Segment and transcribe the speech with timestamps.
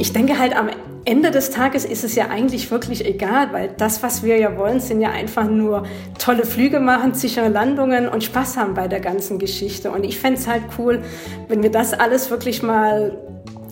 [0.00, 0.70] Ich denke halt am
[1.04, 4.80] Ende des Tages ist es ja eigentlich wirklich egal, weil das, was wir ja wollen,
[4.80, 5.82] sind ja einfach nur
[6.18, 9.90] tolle Flüge machen, sichere Landungen und Spaß haben bei der ganzen Geschichte.
[9.90, 11.02] Und ich fände es halt cool,
[11.48, 13.18] wenn wir das alles wirklich mal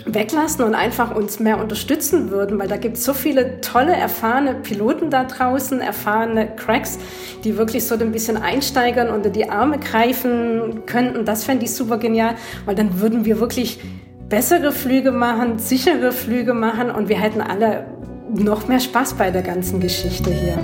[0.04, 4.54] weglassen und einfach uns mehr unterstützen würden, weil da gibt es so viele tolle, erfahrene
[4.54, 6.98] Piloten da draußen, erfahrene Cracks,
[7.42, 11.24] die wirklich so ein bisschen einsteigern, unter die Arme greifen könnten.
[11.24, 12.34] Das fände ich super genial,
[12.66, 13.80] weil dann würden wir wirklich
[14.29, 17.87] bessere Flüge machen, sichere Flüge machen und wir hätten alle
[18.30, 20.59] noch mehr Spaß bei der ganzen Geschichte hier.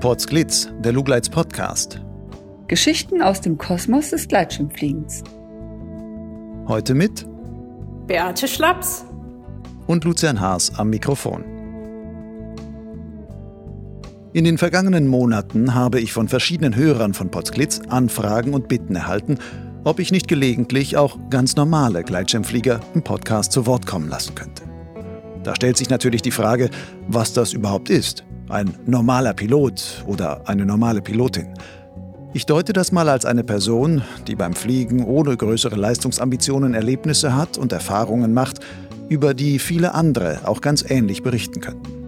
[0.00, 2.00] Potsglitz, der Lugleits Podcast.
[2.68, 5.22] Geschichten aus dem Kosmos des Gleitschirmfliegens.
[6.66, 7.26] Heute mit
[8.06, 9.04] Beate Schlaps
[9.86, 11.49] und Lucian Haas am Mikrofon.
[14.32, 19.38] In den vergangenen Monaten habe ich von verschiedenen Hörern von Potsglitz Anfragen und Bitten erhalten,
[19.82, 24.62] ob ich nicht gelegentlich auch ganz normale Gleitschirmflieger im Podcast zu Wort kommen lassen könnte.
[25.42, 26.70] Da stellt sich natürlich die Frage,
[27.08, 31.54] was das überhaupt ist ein normaler Pilot oder eine normale Pilotin.
[32.32, 37.58] Ich deute das mal als eine Person, die beim Fliegen ohne größere Leistungsambitionen Erlebnisse hat
[37.58, 38.60] und Erfahrungen macht,
[39.08, 41.99] über die viele andere auch ganz ähnlich berichten könnten.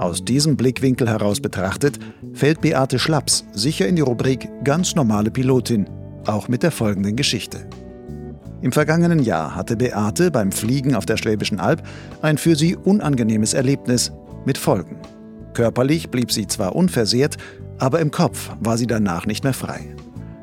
[0.00, 1.98] Aus diesem Blickwinkel heraus betrachtet,
[2.32, 5.90] fällt Beate Schlaps sicher in die Rubrik ganz normale Pilotin,
[6.24, 7.68] auch mit der folgenden Geschichte.
[8.62, 11.82] Im vergangenen Jahr hatte Beate beim Fliegen auf der Schwäbischen Alb
[12.22, 14.10] ein für sie unangenehmes Erlebnis
[14.46, 14.96] mit Folgen.
[15.52, 17.36] Körperlich blieb sie zwar unversehrt,
[17.78, 19.94] aber im Kopf war sie danach nicht mehr frei.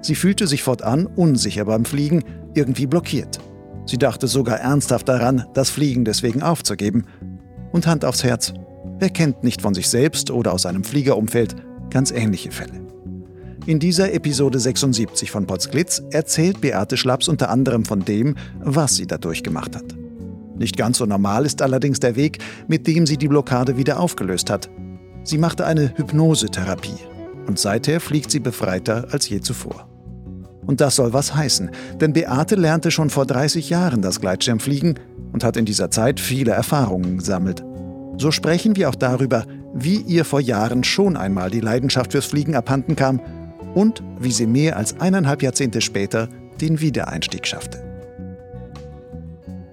[0.02, 3.39] Sie fühlte sich fortan unsicher beim Fliegen, irgendwie blockiert.
[3.88, 7.05] Sie dachte sogar ernsthaft daran, das Fliegen deswegen aufzugeben.
[7.71, 8.53] Und Hand aufs Herz,
[8.99, 11.55] wer kennt nicht von sich selbst oder aus einem Fliegerumfeld
[11.89, 12.87] ganz ähnliche Fälle?
[13.65, 19.07] In dieser Episode 76 von Potsglitz erzählt Beate Schlaps unter anderem von dem, was sie
[19.07, 19.95] da durchgemacht hat.
[20.57, 24.49] Nicht ganz so normal ist allerdings der Weg, mit dem sie die Blockade wieder aufgelöst
[24.49, 24.69] hat.
[25.23, 26.95] Sie machte eine Hypnosetherapie
[27.45, 29.89] und seither fliegt sie befreiter als je zuvor.
[30.65, 34.99] Und das soll was heißen, denn Beate lernte schon vor 30 Jahren das Gleitschirmfliegen
[35.33, 37.63] und hat in dieser Zeit viele Erfahrungen gesammelt.
[38.17, 42.55] So sprechen wir auch darüber, wie ihr vor Jahren schon einmal die Leidenschaft fürs Fliegen
[42.55, 43.22] abhanden kam
[43.76, 46.30] und wie sie mehr als eineinhalb Jahrzehnte später
[46.60, 47.83] den Wiedereinstieg schaffte.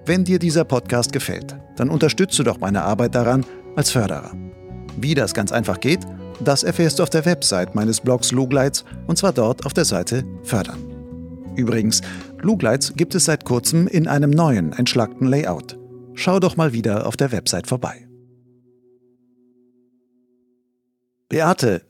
[0.05, 3.43] Wenn dir dieser Podcast gefällt, dann unterstütze doch meine Arbeit daran
[3.75, 4.31] als Förderer.
[4.97, 6.01] Wie das ganz einfach geht,
[6.43, 10.23] das erfährst du auf der Website meines Blogs Lugleits und zwar dort auf der Seite
[10.43, 10.77] Fördern.
[11.55, 12.01] Übrigens,
[12.41, 15.79] Lugleits gibt es seit kurzem in einem neuen, entschlackten Layout.
[16.13, 18.04] Schau doch mal wieder auf der Website vorbei.
[21.29, 21.81] Beate,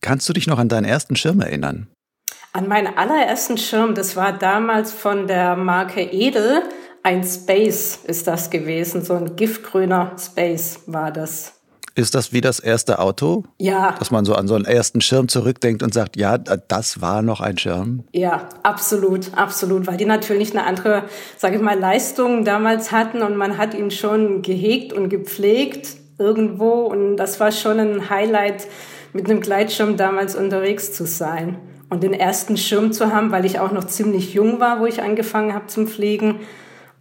[0.00, 1.88] kannst du dich noch an deinen ersten Schirm erinnern?
[2.52, 6.62] An meinen allerersten Schirm, das war damals von der Marke Edel,
[7.02, 11.54] ein Space ist das gewesen, so ein giftgrüner Space war das.
[11.94, 13.44] Ist das wie das erste Auto?
[13.58, 13.94] Ja.
[13.98, 17.40] Dass man so an so einen ersten Schirm zurückdenkt und sagt, ja, das war noch
[17.40, 18.04] ein Schirm?
[18.12, 21.04] Ja, absolut, absolut, weil die natürlich eine andere,
[21.36, 26.86] sage ich mal, Leistung damals hatten und man hat ihn schon gehegt und gepflegt irgendwo
[26.86, 28.66] und das war schon ein Highlight,
[29.12, 31.58] mit einem Gleitschirm damals unterwegs zu sein
[31.90, 35.02] und den ersten Schirm zu haben, weil ich auch noch ziemlich jung war, wo ich
[35.02, 36.40] angefangen habe zum Fliegen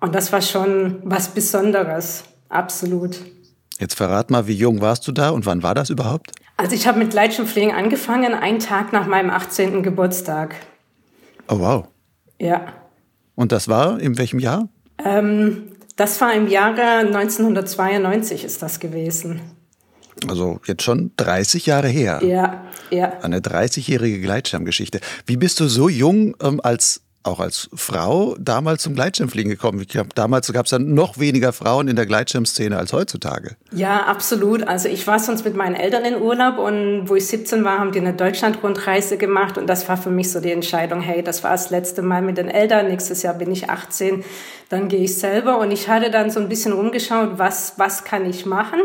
[0.01, 3.19] und das war schon was Besonderes, absolut.
[3.79, 6.31] Jetzt verrat mal, wie jung warst du da und wann war das überhaupt?
[6.57, 9.81] Also ich habe mit Gleitschirmfliegen angefangen, einen Tag nach meinem 18.
[9.81, 10.55] Geburtstag.
[11.47, 11.87] Oh wow.
[12.39, 12.67] Ja.
[13.35, 14.69] Und das war in welchem Jahr?
[15.03, 19.41] Ähm, das war im Jahre 1992 ist das gewesen.
[20.27, 22.21] Also jetzt schon 30 Jahre her.
[22.23, 23.19] Ja, ja.
[23.21, 24.99] Eine 30-jährige Gleitschirmgeschichte.
[25.25, 29.85] Wie bist du so jung ähm, als auch als Frau damals zum Gleitschirmfliegen gekommen?
[29.87, 33.55] Glaube, damals gab es dann noch weniger Frauen in der Gleitschirmszene als heutzutage.
[33.71, 34.67] Ja, absolut.
[34.67, 37.91] Also ich war sonst mit meinen Eltern in Urlaub und wo ich 17 war, haben
[37.91, 41.51] die eine Deutschlandrundreise gemacht und das war für mich so die Entscheidung, hey, das war
[41.51, 44.23] das letzte Mal mit den Eltern, nächstes Jahr bin ich 18,
[44.69, 48.25] dann gehe ich selber und ich hatte dann so ein bisschen rumgeschaut, was, was kann
[48.29, 48.79] ich machen?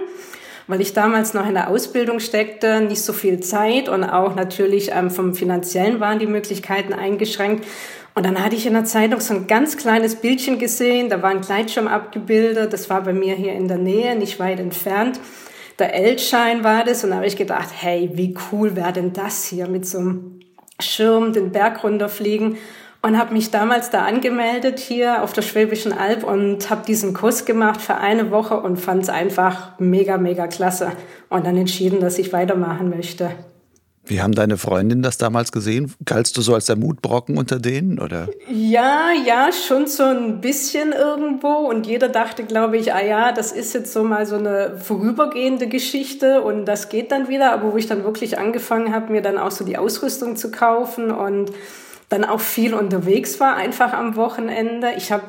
[0.68, 4.90] weil ich damals noch in der Ausbildung steckte, nicht so viel Zeit und auch natürlich
[4.92, 7.64] ähm, vom finanziellen waren die Möglichkeiten eingeschränkt.
[8.16, 11.28] Und dann hatte ich in der Zeitung so ein ganz kleines Bildchen gesehen, da war
[11.28, 15.20] ein Gleitschirm abgebildet, das war bei mir hier in der Nähe, nicht weit entfernt.
[15.78, 17.04] Der Eltschein war das.
[17.04, 20.40] Und da habe ich gedacht, hey, wie cool wäre denn das hier mit so einem
[20.80, 22.56] Schirm den Berg runterfliegen.
[23.02, 27.44] Und habe mich damals da angemeldet hier auf der Schwäbischen Alb und habe diesen Kurs
[27.44, 30.92] gemacht für eine Woche und fand es einfach mega, mega klasse.
[31.28, 33.30] Und dann entschieden, dass ich weitermachen möchte.
[34.08, 35.92] Wie haben deine Freundinnen das damals gesehen?
[36.04, 38.28] Galtst du so als der Mutbrocken unter denen, oder?
[38.48, 41.48] Ja, ja, schon so ein bisschen irgendwo.
[41.48, 45.66] Und jeder dachte, glaube ich, ah ja, das ist jetzt so mal so eine vorübergehende
[45.66, 47.52] Geschichte und das geht dann wieder.
[47.52, 51.10] Aber wo ich dann wirklich angefangen habe, mir dann auch so die Ausrüstung zu kaufen
[51.10, 51.50] und
[52.08, 54.92] dann auch viel unterwegs war, einfach am Wochenende.
[54.96, 55.24] Ich habe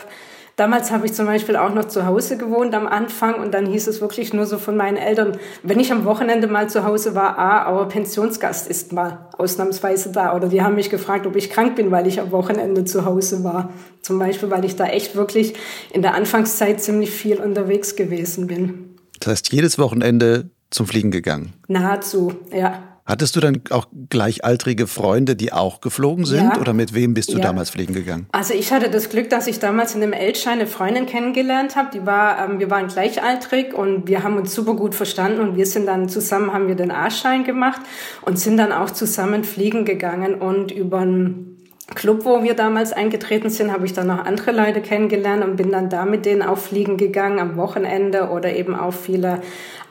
[0.57, 3.85] Damals habe ich zum Beispiel auch noch zu Hause gewohnt am Anfang und dann hieß
[3.85, 7.37] es wirklich nur so von meinen Eltern, wenn ich am Wochenende mal zu Hause war,
[7.37, 10.35] ah, aber Pensionsgast ist mal ausnahmsweise da.
[10.35, 13.43] Oder die haben mich gefragt, ob ich krank bin, weil ich am Wochenende zu Hause
[13.43, 13.71] war.
[14.01, 15.53] Zum Beispiel, weil ich da echt wirklich
[15.93, 18.95] in der Anfangszeit ziemlich viel unterwegs gewesen bin.
[19.19, 21.53] Das heißt, jedes Wochenende zum Fliegen gegangen?
[21.67, 22.86] Nahezu, ja.
[23.07, 26.43] Hattest du dann auch gleichaltrige Freunde, die auch geflogen sind?
[26.43, 26.59] Ja.
[26.59, 27.43] Oder mit wem bist du ja.
[27.43, 28.27] damals fliegen gegangen?
[28.33, 31.89] Also ich hatte das Glück, dass ich damals in dem Eltschein eine Freundin kennengelernt habe.
[31.93, 35.65] Die war, ähm, wir waren gleichaltrig und wir haben uns super gut verstanden und wir
[35.65, 37.81] sind dann zusammen, haben wir den A-Schein gemacht
[38.23, 41.56] und sind dann auch zusammen fliegen gegangen und über ein
[41.95, 45.71] Club, wo wir damals eingetreten sind, habe ich dann noch andere Leute kennengelernt und bin
[45.71, 49.41] dann da mit denen auch fliegen gegangen am Wochenende oder eben auch viele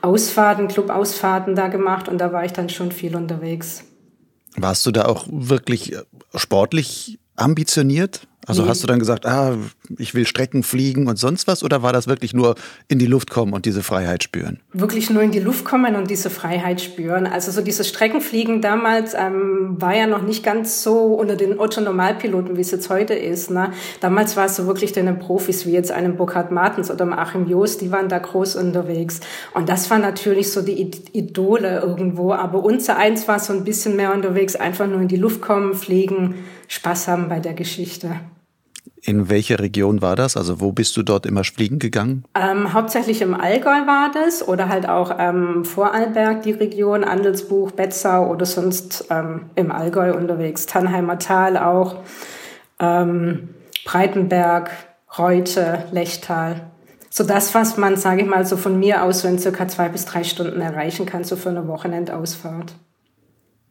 [0.01, 3.83] Ausfahrten, Clubausfahrten da gemacht und da war ich dann schon viel unterwegs.
[4.55, 5.95] Warst du da auch wirklich
[6.35, 8.27] sportlich ambitioniert?
[8.47, 8.69] Also nee.
[8.69, 9.57] hast du dann gesagt, ah,
[9.97, 11.63] ich will Strecken fliegen und sonst was?
[11.63, 12.55] Oder war das wirklich nur
[12.87, 14.61] in die Luft kommen und diese Freiheit spüren?
[14.71, 17.27] Wirklich nur in die Luft kommen und diese Freiheit spüren.
[17.27, 22.55] Also so dieses Streckenfliegen damals ähm, war ja noch nicht ganz so unter den Otto-Normalpiloten,
[22.55, 23.51] wie es jetzt heute ist.
[23.51, 23.73] Ne?
[23.99, 27.81] Damals war es so wirklich den Profis wie jetzt einem Burkhard Martens oder Achim Jost,
[27.81, 29.19] die waren da groß unterwegs.
[29.53, 32.31] Und das war natürlich so die Idole irgendwo.
[32.31, 35.73] Aber unser eins war so ein bisschen mehr unterwegs, einfach nur in die Luft kommen,
[35.73, 36.35] fliegen,
[36.69, 38.21] Spaß haben bei der Geschichte.
[39.07, 40.35] In welche Region war das?
[40.35, 42.25] Also wo bist du dort immer fliegen gegangen?
[42.35, 48.29] Ähm, hauptsächlich im Allgäu war das oder halt auch ähm, Vorarlberg die Region, Andelsbuch, Betzau
[48.29, 50.65] oder sonst ähm, im Allgäu unterwegs.
[50.65, 52.03] Tannheimer Tal auch,
[52.81, 53.47] ähm,
[53.85, 54.71] Breitenberg,
[55.17, 56.69] Reute, Lechtal.
[57.09, 59.87] So das, was man, sage ich mal, so von mir aus so in circa zwei
[59.87, 62.75] bis drei Stunden erreichen kann, so für eine Wochenendausfahrt.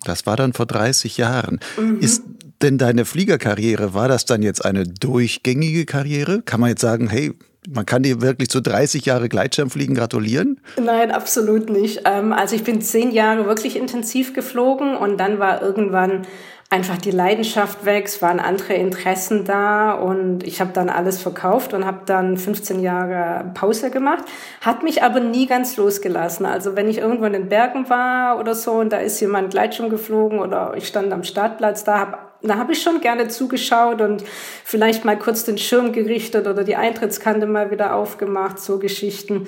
[0.03, 1.61] Das war dann vor 30 Jahren.
[1.77, 2.01] Mhm.
[2.01, 2.23] Ist
[2.63, 6.43] denn deine Fliegerkarriere, war das dann jetzt eine durchgängige Karriere?
[6.43, 7.33] Kann man jetzt sagen, hey,
[7.69, 10.61] man kann dir wirklich zu 30 Jahre Gleitschirmfliegen gratulieren?
[10.81, 12.03] Nein, absolut nicht.
[12.05, 16.27] Ähm, also ich bin zehn Jahre wirklich intensiv geflogen und dann war irgendwann
[16.69, 21.75] einfach die Leidenschaft weg, es waren andere Interessen da und ich habe dann alles verkauft
[21.75, 24.25] und habe dann 15 Jahre Pause gemacht,
[24.61, 26.45] hat mich aber nie ganz losgelassen.
[26.45, 29.91] Also wenn ich irgendwo in den Bergen war oder so und da ist jemand Gleitschirm
[29.91, 34.25] geflogen oder ich stand am Startplatz, da habe da habe ich schon gerne zugeschaut und
[34.65, 39.47] vielleicht mal kurz den Schirm gerichtet oder die Eintrittskante mal wieder aufgemacht, so Geschichten.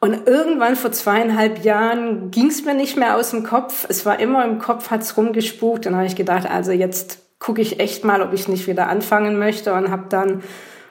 [0.00, 3.86] Und irgendwann vor zweieinhalb Jahren ging es mir nicht mehr aus dem Kopf.
[3.88, 5.86] Es war immer im Kopf, hat's rumgespukt.
[5.86, 9.38] Dann habe ich gedacht, also jetzt gucke ich echt mal, ob ich nicht wieder anfangen
[9.38, 10.42] möchte und habe dann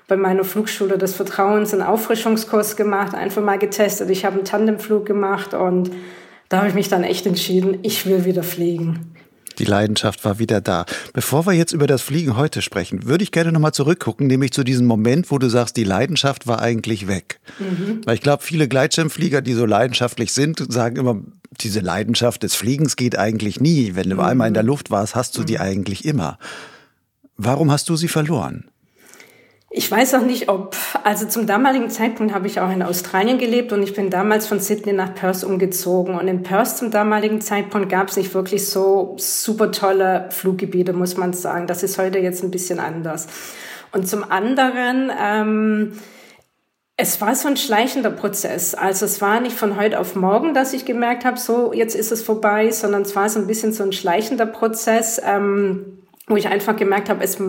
[0.07, 4.09] bei meiner Flugschule des Vertrauens einen Auffrischungskurs gemacht, einfach mal getestet.
[4.09, 5.91] Ich habe einen Tandemflug gemacht und
[6.49, 9.13] da habe ich mich dann echt entschieden, ich will wieder fliegen.
[9.59, 10.85] Die Leidenschaft war wieder da.
[11.13, 14.63] Bevor wir jetzt über das Fliegen heute sprechen, würde ich gerne nochmal zurückgucken, nämlich zu
[14.63, 17.39] diesem Moment, wo du sagst, die Leidenschaft war eigentlich weg.
[17.59, 18.01] Mhm.
[18.05, 21.21] Weil ich glaube, viele Gleitschirmflieger, die so leidenschaftlich sind, sagen immer,
[21.59, 23.95] diese Leidenschaft des Fliegens geht eigentlich nie.
[23.95, 24.21] Wenn du mhm.
[24.21, 25.61] einmal in der Luft warst, hast du die mhm.
[25.61, 26.37] eigentlich immer.
[27.37, 28.70] Warum hast du sie verloren?
[29.73, 30.75] Ich weiß auch nicht, ob,
[31.05, 34.59] also zum damaligen Zeitpunkt habe ich auch in Australien gelebt und ich bin damals von
[34.59, 36.15] Sydney nach Perth umgezogen.
[36.15, 41.15] Und in Perth zum damaligen Zeitpunkt gab es nicht wirklich so super tolle Fluggebiete, muss
[41.15, 41.67] man sagen.
[41.67, 43.27] Das ist heute jetzt ein bisschen anders.
[43.93, 45.93] Und zum anderen, ähm,
[46.97, 48.75] es war so ein schleichender Prozess.
[48.75, 52.11] Also es war nicht von heute auf morgen, dass ich gemerkt habe, so jetzt ist
[52.11, 56.49] es vorbei, sondern es war so ein bisschen so ein schleichender Prozess, ähm, wo ich
[56.49, 57.39] einfach gemerkt habe, es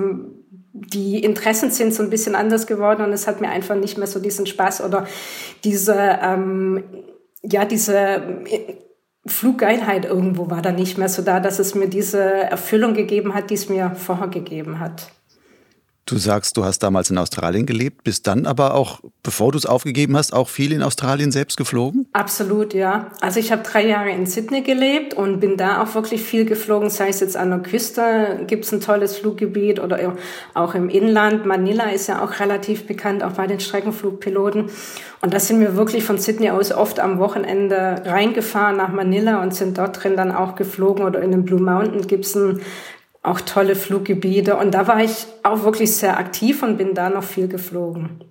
[0.72, 4.06] die Interessen sind so ein bisschen anders geworden und es hat mir einfach nicht mehr
[4.06, 5.06] so diesen Spaß oder
[5.64, 6.84] diese, ähm,
[7.42, 8.42] ja, diese
[9.26, 13.50] Fluggeilheit irgendwo war da nicht mehr so da, dass es mir diese Erfüllung gegeben hat,
[13.50, 15.12] die es mir vorher gegeben hat.
[16.04, 19.66] Du sagst, du hast damals in Australien gelebt, bist dann aber auch, bevor du es
[19.66, 22.08] aufgegeben hast, auch viel in Australien selbst geflogen?
[22.12, 23.12] Absolut, ja.
[23.20, 26.90] Also ich habe drei Jahre in Sydney gelebt und bin da auch wirklich viel geflogen,
[26.90, 30.16] sei es jetzt an der Küste, gibt es ein tolles Fluggebiet oder
[30.54, 31.46] auch im Inland.
[31.46, 34.70] Manila ist ja auch relativ bekannt, auch bei den Streckenflugpiloten.
[35.20, 39.54] Und da sind wir wirklich von Sydney aus oft am Wochenende reingefahren nach Manila und
[39.54, 41.04] sind dort drin dann auch geflogen.
[41.04, 42.60] Oder in den Blue Mountain gibt es ein
[43.22, 44.56] auch tolle Fluggebiete.
[44.56, 48.24] Und da war ich auch wirklich sehr aktiv und bin da noch viel geflogen.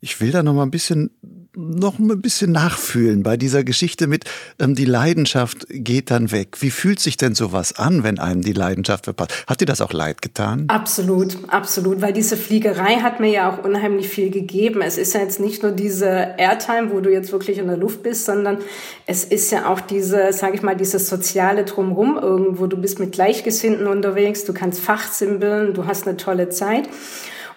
[0.00, 1.10] Ich will da noch mal ein bisschen
[1.56, 4.24] noch ein bisschen nachfühlen bei dieser Geschichte mit,
[4.58, 6.56] ähm, die Leidenschaft geht dann weg.
[6.60, 9.44] Wie fühlt sich denn sowas an, wenn einem die Leidenschaft verpasst?
[9.46, 10.64] Hat dir das auch leid getan?
[10.68, 14.80] Absolut, absolut, weil diese Fliegerei hat mir ja auch unheimlich viel gegeben.
[14.80, 18.02] Es ist ja jetzt nicht nur diese Airtime, wo du jetzt wirklich in der Luft
[18.02, 18.58] bist, sondern
[19.06, 22.68] es ist ja auch diese, sage ich mal, dieses soziale Drumrum irgendwo.
[22.68, 26.88] Du bist mit Gleichgesinnten unterwegs, du kannst fachsimpeln, du hast eine tolle Zeit.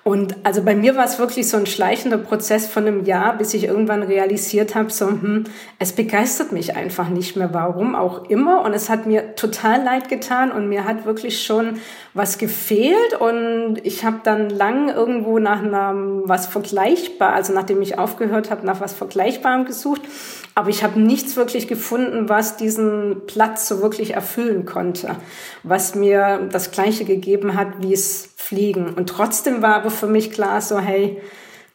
[0.04, 3.54] Und also bei mir war es wirklich so ein schleichender Prozess von einem Jahr, bis
[3.54, 5.46] ich irgendwann realisiert habe, so, hm,
[5.80, 8.64] es begeistert mich einfach nicht mehr, warum auch immer.
[8.64, 11.80] Und es hat mir total leid getan und mir hat wirklich schon
[12.14, 13.14] was gefehlt.
[13.18, 18.66] Und ich habe dann lang irgendwo nach einem was vergleichbar, also nachdem ich aufgehört habe,
[18.66, 20.02] nach was Vergleichbarem gesucht.
[20.54, 25.16] Aber ich habe nichts wirklich gefunden, was diesen Platz so wirklich erfüllen konnte,
[25.64, 28.94] was mir das Gleiche gegeben hat, wie es Fliegen.
[28.94, 31.22] Und trotzdem war aber für mich klar so, hey,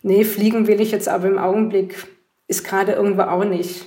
[0.03, 2.07] nee, fliegen will ich jetzt aber im Augenblick,
[2.47, 3.87] ist gerade irgendwo auch nicht.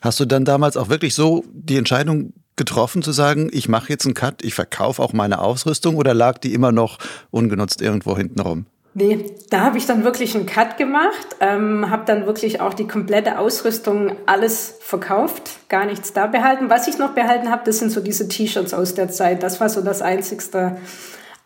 [0.00, 4.06] Hast du dann damals auch wirklich so die Entscheidung getroffen zu sagen, ich mache jetzt
[4.06, 6.98] einen Cut, ich verkaufe auch meine Ausrüstung oder lag die immer noch
[7.30, 8.66] ungenutzt irgendwo hinten rum?
[8.94, 12.88] Nee, da habe ich dann wirklich einen Cut gemacht, ähm, habe dann wirklich auch die
[12.88, 16.70] komplette Ausrüstung, alles verkauft, gar nichts da behalten.
[16.70, 19.42] Was ich noch behalten habe, das sind so diese T-Shirts aus der Zeit.
[19.42, 20.78] Das war so das Einzigste,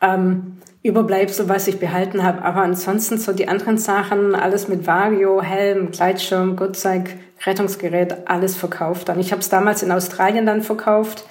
[0.00, 2.42] ähm, Überbleibsel, was ich behalten habe.
[2.42, 9.09] Aber ansonsten so die anderen Sachen, alles mit Vario, Helm, Gleitschirm, Gurtzeig, Rettungsgerät, alles verkauft.
[9.09, 11.25] Dann ich habe es damals in Australien dann verkauft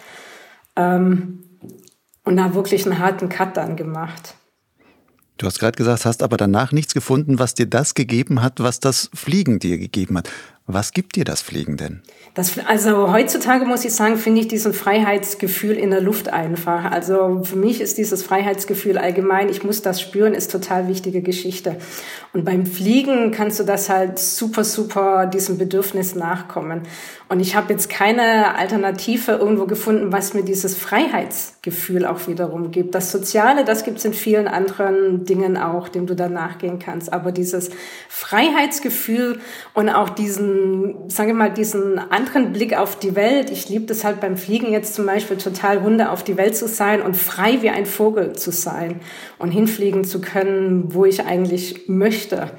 [0.76, 1.44] ähm,
[2.24, 4.36] und da wirklich einen harten Cut dann gemacht.
[5.38, 8.82] Du hast gerade gesagt, hast aber danach nichts gefunden, was dir das gegeben hat, was
[8.82, 10.30] das Fliegen dir gegeben hat.
[10.72, 12.04] Was gibt dir das Fliegen denn?
[12.36, 16.92] Das, also heutzutage muss ich sagen, finde ich diesen Freiheitsgefühl in der Luft einfach.
[16.92, 21.78] Also für mich ist dieses Freiheitsgefühl allgemein, ich muss das spüren, ist total wichtige Geschichte.
[22.34, 26.84] Und beim Fliegen kannst du das halt super, super diesem Bedürfnis nachkommen.
[27.30, 32.96] Und ich habe jetzt keine Alternative irgendwo gefunden, was mir dieses Freiheitsgefühl auch wiederum gibt.
[32.96, 37.14] Das Soziale, das gibt es in vielen anderen Dingen auch, dem du dann nachgehen kannst.
[37.14, 37.70] Aber dieses
[38.10, 39.40] Freiheitsgefühl
[39.76, 40.59] und auch diesen,
[41.08, 43.50] sagen wir mal, diesen anderen Blick auf die Welt.
[43.50, 46.68] Ich liebe das halt beim Fliegen jetzt zum Beispiel total runter auf die Welt zu
[46.68, 49.02] sein und frei wie ein Vogel zu sein
[49.38, 52.52] und hinfliegen zu können, wo ich eigentlich möchte.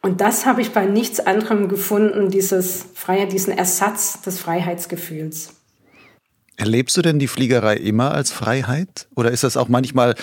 [0.00, 5.54] Und das habe ich bei nichts anderem gefunden, dieses Freiheit, diesen Ersatz des Freiheitsgefühls.
[6.56, 9.08] Erlebst du denn die Fliegerei immer als Freiheit?
[9.14, 10.14] Oder ist das auch manchmal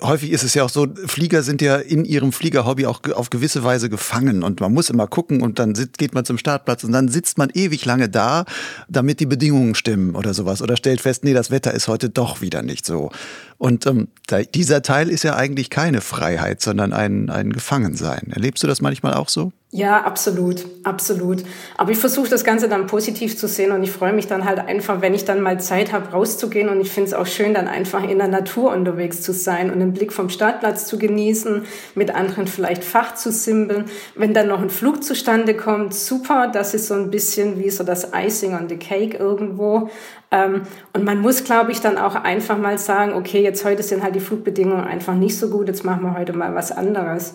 [0.00, 3.64] häufig ist es ja auch so, Flieger sind ja in ihrem Fliegerhobby auch auf gewisse
[3.64, 7.08] Weise gefangen und man muss immer gucken und dann geht man zum Startplatz und dann
[7.08, 8.44] sitzt man ewig lange da,
[8.88, 12.40] damit die Bedingungen stimmen oder sowas oder stellt fest, nee, das Wetter ist heute doch
[12.40, 13.10] wieder nicht so.
[13.58, 14.08] Und ähm,
[14.54, 18.32] dieser Teil ist ja eigentlich keine Freiheit, sondern ein, ein Gefangensein.
[18.32, 19.52] Erlebst du das manchmal auch so?
[19.76, 21.42] Ja, absolut, absolut.
[21.76, 24.60] Aber ich versuche das Ganze dann positiv zu sehen und ich freue mich dann halt
[24.60, 27.66] einfach, wenn ich dann mal Zeit habe, rauszugehen und ich finde es auch schön, dann
[27.66, 31.64] einfach in der Natur unterwegs zu sein und den Blick vom Startplatz zu genießen,
[31.96, 33.86] mit anderen vielleicht Fach zu simpeln.
[34.14, 37.82] Wenn dann noch ein Flug zustande kommt, super, das ist so ein bisschen wie so
[37.82, 39.90] das Icing on the Cake irgendwo.
[40.34, 40.62] Ähm,
[40.92, 44.16] und man muss, glaube ich, dann auch einfach mal sagen, okay, jetzt heute sind halt
[44.16, 47.34] die Flugbedingungen einfach nicht so gut, jetzt machen wir heute mal was anderes.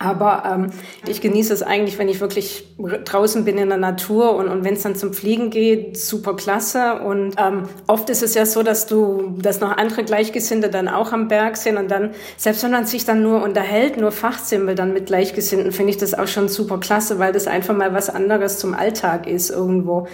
[0.00, 0.70] Aber ähm,
[1.08, 4.74] ich genieße es eigentlich, wenn ich wirklich draußen bin in der Natur und, und wenn
[4.74, 7.00] es dann zum Fliegen geht, super klasse.
[7.00, 11.12] Und ähm, oft ist es ja so, dass du, dass noch andere Gleichgesinnte dann auch
[11.12, 14.92] am Berg sind und dann, selbst wenn man sich dann nur unterhält, nur Fachsimpel dann
[14.92, 18.60] mit Gleichgesinnten, finde ich das auch schon super klasse, weil das einfach mal was anderes
[18.60, 20.06] zum Alltag ist irgendwo.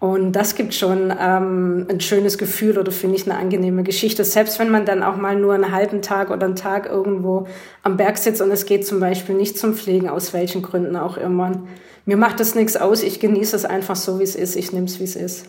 [0.00, 4.24] Und das gibt schon ähm, ein schönes Gefühl oder finde ich eine angenehme Geschichte.
[4.24, 7.48] Selbst wenn man dann auch mal nur einen halben Tag oder einen Tag irgendwo
[7.82, 11.16] am Berg sitzt und es geht zum Beispiel nicht zum Pflegen, aus welchen Gründen auch
[11.16, 11.64] immer.
[12.06, 13.02] Mir macht das nichts aus.
[13.02, 14.54] Ich genieße es einfach so, wie es ist.
[14.54, 15.46] Ich nehme es, wie es ist.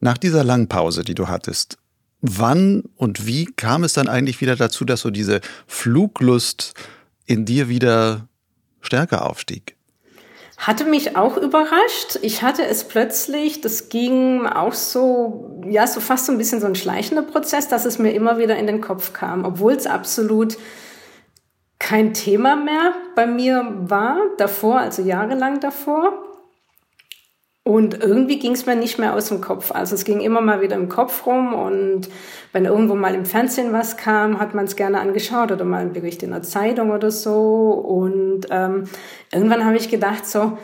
[0.00, 1.76] Nach dieser langen Pause, die du hattest,
[2.22, 6.72] wann und wie kam es dann eigentlich wieder dazu, dass so diese Fluglust
[7.26, 8.26] in dir wieder
[8.80, 9.76] stärker aufstieg?
[10.62, 12.20] Hatte mich auch überrascht.
[12.22, 16.68] Ich hatte es plötzlich, das ging auch so, ja, so fast so ein bisschen so
[16.68, 20.56] ein schleichender Prozess, dass es mir immer wieder in den Kopf kam, obwohl es absolut
[21.80, 26.31] kein Thema mehr bei mir war, davor, also jahrelang davor.
[27.64, 29.70] Und irgendwie ging es mir nicht mehr aus dem Kopf.
[29.70, 32.08] Also es ging immer mal wieder im Kopf rum und
[32.50, 35.92] wenn irgendwo mal im Fernsehen was kam, hat man es gerne angeschaut oder mal ein
[35.92, 37.70] Bericht in der Zeitung oder so.
[37.70, 38.84] Und ähm,
[39.32, 40.58] irgendwann habe ich gedacht so,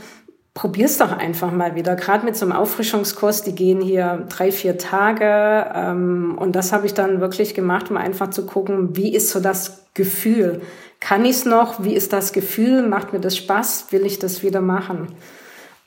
[0.55, 1.95] probier's doch einfach mal wieder.
[1.95, 5.71] Gerade mit so einem Auffrischungskurs, die gehen hier drei, vier Tage.
[5.73, 9.39] Ähm, und das habe ich dann wirklich gemacht, um einfach zu gucken, wie ist so
[9.39, 10.63] das Gefühl?
[10.99, 11.85] Kann ich's noch?
[11.85, 12.83] Wie ist das Gefühl?
[12.83, 13.93] Macht mir das Spaß?
[13.93, 15.15] Will ich das wieder machen?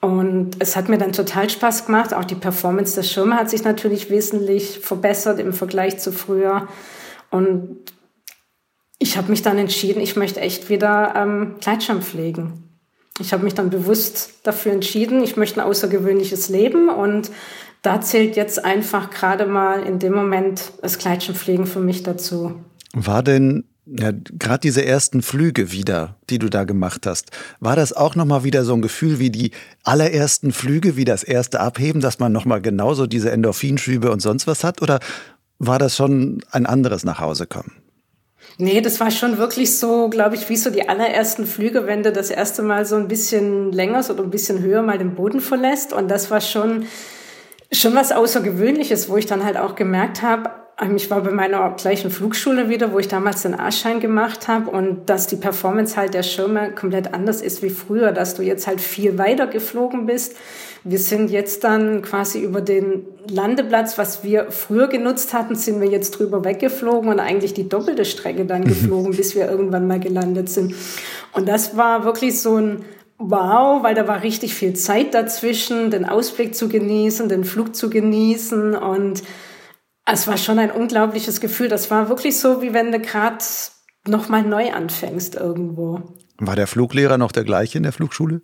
[0.01, 2.13] Und es hat mir dann total Spaß gemacht.
[2.13, 6.67] Auch die Performance der Schirme hat sich natürlich wesentlich verbessert im Vergleich zu früher.
[7.29, 7.77] Und
[8.97, 12.63] ich habe mich dann entschieden, ich möchte echt wieder ähm, Gleitschirm pflegen.
[13.19, 17.29] Ich habe mich dann bewusst dafür entschieden, ich möchte ein außergewöhnliches Leben und
[17.83, 22.55] da zählt jetzt einfach gerade mal in dem Moment das Gleitschirmfliegen für mich dazu.
[22.93, 27.93] War denn ja, gerade diese ersten Flüge wieder, die du da gemacht hast, war das
[27.93, 29.51] auch nochmal wieder so ein Gefühl wie die
[29.83, 34.63] allerersten Flüge, wie das erste Abheben, dass man nochmal genauso diese Endorphinschübe und sonst was
[34.63, 34.81] hat?
[34.81, 34.99] Oder
[35.57, 37.71] war das schon ein anderes Nachhausekommen?
[38.57, 42.11] Nee, das war schon wirklich so, glaube ich, wie so die allerersten Flüge, wenn du
[42.11, 45.93] das erste Mal so ein bisschen länger oder ein bisschen höher mal den Boden verlässt.
[45.93, 46.85] Und das war schon,
[47.71, 50.60] schon was Außergewöhnliches, wo ich dann halt auch gemerkt habe,
[50.95, 55.09] ich war bei meiner gleichen Flugschule wieder, wo ich damals den A-Schein gemacht habe und
[55.09, 58.81] dass die Performance halt der Schirme komplett anders ist wie früher, dass du jetzt halt
[58.81, 60.35] viel weiter geflogen bist.
[60.83, 65.87] Wir sind jetzt dann quasi über den Landeplatz, was wir früher genutzt hatten, sind wir
[65.87, 70.49] jetzt drüber weggeflogen und eigentlich die doppelte Strecke dann geflogen, bis wir irgendwann mal gelandet
[70.49, 70.73] sind.
[71.33, 72.85] Und das war wirklich so ein
[73.23, 77.91] Wow, weil da war richtig viel Zeit dazwischen, den Ausblick zu genießen, den Flug zu
[77.91, 79.21] genießen und
[80.11, 81.67] es war schon ein unglaubliches Gefühl.
[81.67, 83.43] Das war wirklich so, wie wenn du gerade
[84.07, 86.01] nochmal neu anfängst irgendwo.
[86.37, 88.41] War der Fluglehrer noch der gleiche in der Flugschule?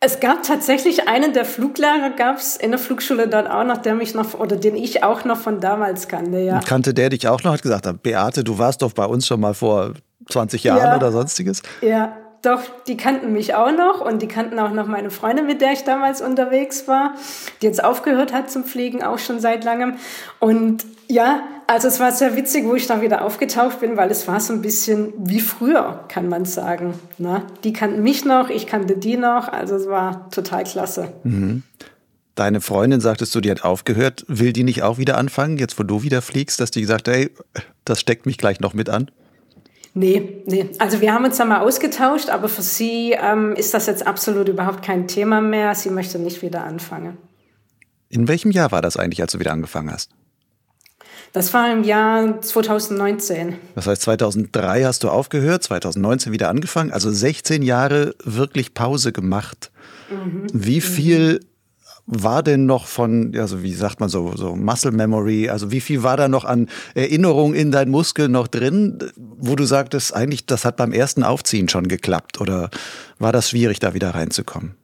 [0.00, 3.94] Es gab tatsächlich einen der Fluglehrer, gab es in der Flugschule dort auch noch, der
[3.94, 6.38] mich noch oder den ich auch noch von damals kannte.
[6.40, 6.56] Ja.
[6.56, 7.52] Und kannte der dich auch noch?
[7.54, 9.94] Hat gesagt, Beate, du warst doch bei uns schon mal vor
[10.28, 10.96] 20 Jahren ja.
[10.96, 11.62] oder sonstiges?
[11.80, 15.60] Ja, doch, die kannten mich auch noch und die kannten auch noch meine Freundin, mit
[15.60, 17.14] der ich damals unterwegs war,
[17.60, 19.96] die jetzt aufgehört hat zum Fliegen, auch schon seit langem.
[20.40, 24.26] Und ja, also es war sehr witzig, wo ich da wieder aufgetaucht bin, weil es
[24.28, 26.94] war so ein bisschen wie früher, kann man sagen.
[27.18, 27.42] Na, ne?
[27.64, 31.12] die kannten mich noch, ich kannte die noch, also es war total klasse.
[31.24, 31.62] Mhm.
[32.34, 34.24] Deine Freundin, sagtest du, die hat aufgehört.
[34.26, 37.14] Will die nicht auch wieder anfangen, jetzt wo du wieder fliegst, dass die gesagt hat,
[37.14, 37.30] hey,
[37.84, 39.10] das steckt mich gleich noch mit an?
[39.96, 40.70] Nee, nee.
[40.80, 44.48] Also wir haben uns da mal ausgetauscht, aber für sie ähm, ist das jetzt absolut
[44.48, 45.74] überhaupt kein Thema mehr.
[45.76, 47.16] Sie möchte nicht wieder anfangen.
[48.08, 50.10] In welchem Jahr war das eigentlich, als du wieder angefangen hast?
[51.32, 53.56] Das war im Jahr 2019.
[53.74, 59.72] Das heißt, 2003 hast du aufgehört, 2019 wieder angefangen, also 16 Jahre wirklich Pause gemacht.
[60.10, 60.46] Mhm.
[60.52, 61.40] Wie viel
[62.06, 66.02] war denn noch von, also wie sagt man so, so Muscle Memory, also wie viel
[66.02, 70.64] war da noch an Erinnerung in deinen Muskeln noch drin, wo du sagtest, eigentlich, das
[70.64, 72.70] hat beim ersten Aufziehen schon geklappt oder
[73.18, 74.74] war das schwierig, da wieder reinzukommen?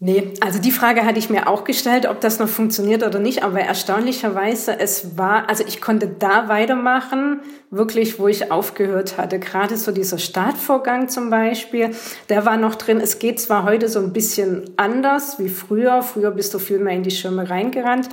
[0.00, 3.42] Nee, also die Frage hatte ich mir auch gestellt, ob das noch funktioniert oder nicht,
[3.42, 9.40] aber erstaunlicherweise, es war, also ich konnte da weitermachen, wirklich, wo ich aufgehört hatte.
[9.40, 11.90] Gerade so dieser Startvorgang zum Beispiel,
[12.28, 13.00] der war noch drin.
[13.00, 16.02] Es geht zwar heute so ein bisschen anders wie früher.
[16.02, 18.08] Früher bist du viel mehr in die Schirme reingerannt.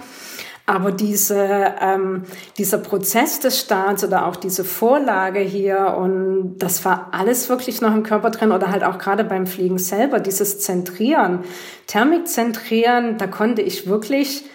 [0.67, 2.23] Aber diese, ähm,
[2.57, 7.93] dieser Prozess des Starts oder auch diese Vorlage hier und das war alles wirklich noch
[7.93, 11.43] im Körper drin oder halt auch gerade beim Fliegen selber, dieses Zentrieren,
[11.85, 14.45] Thermikzentrieren, da konnte ich wirklich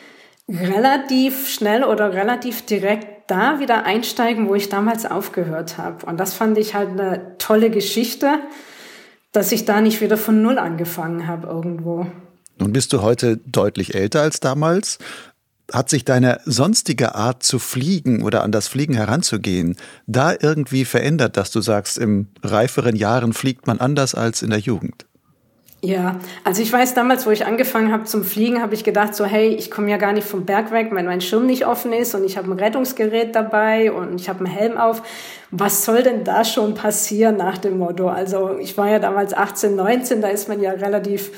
[0.48, 6.04] relativ schnell oder relativ direkt da wieder einsteigen, wo ich damals aufgehört habe.
[6.06, 8.40] Und das fand ich halt eine tolle Geschichte,
[9.30, 12.06] dass ich da nicht wieder von Null angefangen habe irgendwo.
[12.58, 14.98] Nun bist du heute deutlich älter als damals.
[15.72, 21.36] Hat sich deine sonstige Art zu fliegen oder an das Fliegen heranzugehen da irgendwie verändert,
[21.36, 25.06] dass du sagst, im reiferen Jahren fliegt man anders als in der Jugend?
[25.82, 29.24] Ja, also ich weiß damals, wo ich angefangen habe zum Fliegen, habe ich gedacht so,
[29.24, 32.14] hey, ich komme ja gar nicht vom Berg weg, wenn mein Schirm nicht offen ist
[32.14, 35.02] und ich habe ein Rettungsgerät dabei und ich habe einen Helm auf.
[35.50, 38.08] Was soll denn da schon passieren nach dem Motto?
[38.10, 41.30] Also ich war ja damals 18, 19, da ist man ja relativ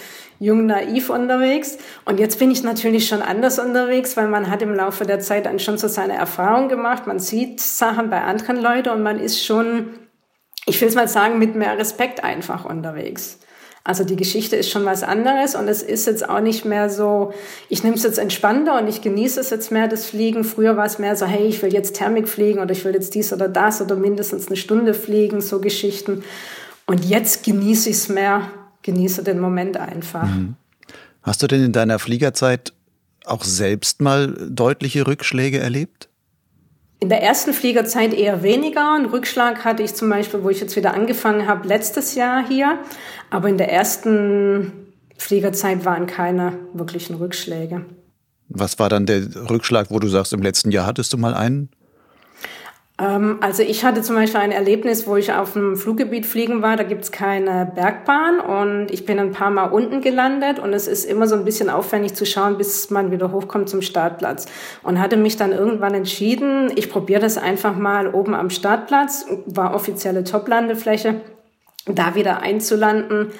[0.43, 1.79] jung naiv unterwegs.
[2.05, 5.47] Und jetzt bin ich natürlich schon anders unterwegs, weil man hat im Laufe der Zeit
[5.47, 7.07] dann schon so seine Erfahrung gemacht.
[7.07, 9.91] Man sieht Sachen bei anderen Leuten und man ist schon,
[10.67, 13.39] ich will es mal sagen, mit mehr Respekt einfach unterwegs.
[13.85, 17.33] Also die Geschichte ist schon was anderes und es ist jetzt auch nicht mehr so,
[17.69, 20.45] ich nehme es jetzt entspannter und ich genieße es jetzt mehr, das Fliegen.
[20.45, 23.15] Früher war es mehr so, hey, ich will jetzt Thermik fliegen oder ich will jetzt
[23.15, 26.23] dies oder das oder mindestens eine Stunde fliegen, so Geschichten.
[26.87, 28.51] Und jetzt genieße ich es mehr,
[28.83, 30.25] genieße den Moment einfach.
[30.25, 30.57] Mhm.
[31.23, 32.73] Hast du denn in deiner Fliegerzeit
[33.25, 36.09] auch selbst mal deutliche Rückschläge erlebt?
[36.99, 38.95] In der ersten Fliegerzeit eher weniger.
[38.95, 42.79] Einen Rückschlag hatte ich zum Beispiel, wo ich jetzt wieder angefangen habe, letztes Jahr hier.
[43.31, 44.73] Aber in der ersten
[45.17, 47.85] Fliegerzeit waren keine wirklichen Rückschläge.
[48.49, 51.71] Was war dann der Rückschlag, wo du sagst, im letzten Jahr hattest du mal einen?
[53.03, 56.77] Ähm, also ich hatte zum Beispiel ein Erlebnis, wo ich auf einem Fluggebiet fliegen war.
[56.77, 61.05] Da gibt's keine Bergbahn und ich bin ein paar Mal unten gelandet und es ist
[61.05, 64.47] immer so ein bisschen aufwendig zu schauen, bis man wieder hochkommt zum Startplatz.
[64.83, 69.75] Und hatte mich dann irgendwann entschieden, ich probiere das einfach mal oben am Startplatz, war
[69.75, 71.21] offizielle Toplandefläche,
[71.87, 73.33] da wieder einzulanden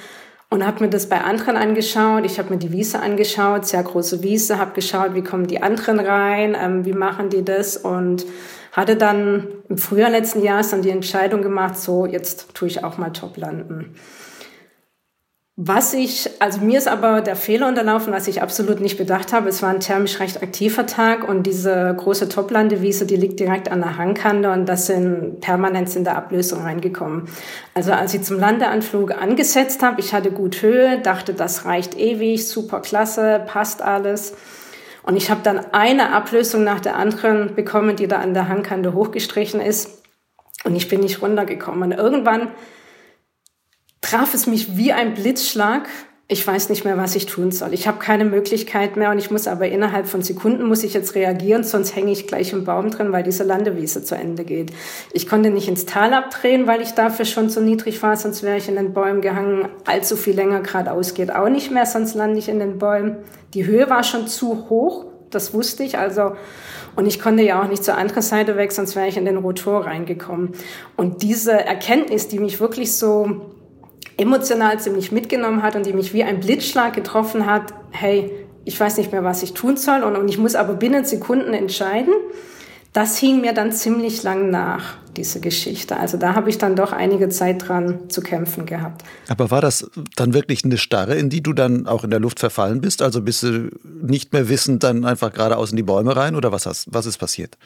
[0.51, 2.27] und habe mir das bei anderen angeschaut.
[2.27, 6.01] Ich habe mir die Wiese angeschaut, sehr große Wiese, habe geschaut, wie kommen die anderen
[6.01, 8.27] rein, ähm, wie machen die das und
[8.73, 12.99] hatte dann im Frühjahr letzten Jahres dann die Entscheidung gemacht, so jetzt tue ich auch
[12.99, 13.95] mal Top landen.
[15.57, 19.51] Was ich, also mir ist aber der Fehler unterlaufen, was ich absolut nicht bedacht habe.
[19.51, 23.81] Es war ein thermisch recht aktiver Tag und diese große Toplandewiese, die liegt direkt an
[23.81, 27.29] der Hangkante und das sind permanent in der Ablösung reingekommen.
[27.75, 32.49] Also als ich zum Landeanflug angesetzt habe, ich hatte gut Höhe, dachte, das reicht ewig,
[32.49, 34.33] super klasse, passt alles.
[35.05, 38.95] Und ich habe dann eine Ablösung nach der anderen bekommen, die da an der Hangkante
[38.95, 40.03] hochgestrichen ist.
[40.65, 41.93] Und ich bin nicht runtergekommen.
[41.93, 42.49] Und irgendwann
[44.01, 45.89] traf es mich wie ein Blitzschlag.
[46.29, 47.75] Ich weiß nicht mehr, was ich tun soll.
[47.75, 51.15] Ich habe keine Möglichkeit mehr und ich muss aber innerhalb von Sekunden muss ich jetzt
[51.15, 54.73] reagieren, sonst hänge ich gleich im Baum drin, weil diese Landewiese zu Ende geht.
[55.13, 58.57] Ich konnte nicht ins Tal abdrehen, weil ich dafür schon zu niedrig war, sonst wäre
[58.57, 59.69] ich in den Bäumen gehangen.
[59.85, 63.17] Allzu viel länger geradeaus geht auch nicht mehr, sonst lande ich in den Bäumen.
[63.55, 65.99] Die Höhe war schon zu hoch, das wusste ich.
[65.99, 66.33] Also
[66.95, 69.39] und ich konnte ja auch nicht zur anderen Seite weg, sonst wäre ich in den
[69.39, 70.51] Rotor reingekommen.
[70.97, 73.53] Und diese Erkenntnis, die mich wirklich so
[74.19, 78.31] emotional ziemlich mitgenommen hat und die mich wie ein Blitzschlag getroffen hat, hey,
[78.65, 81.55] ich weiß nicht mehr, was ich tun soll und, und ich muss aber binnen Sekunden
[81.55, 82.13] entscheiden.
[82.93, 85.97] Das hing mir dann ziemlich lang nach, diese Geschichte.
[85.97, 89.03] Also da habe ich dann doch einige Zeit dran zu kämpfen gehabt.
[89.29, 92.41] Aber war das dann wirklich eine Starre, in die du dann auch in der Luft
[92.41, 93.03] verfallen bist?
[93.03, 96.67] Also bist du nicht mehr wissend dann einfach geradeaus in die Bäume rein oder was,
[96.67, 97.57] hast, was ist passiert?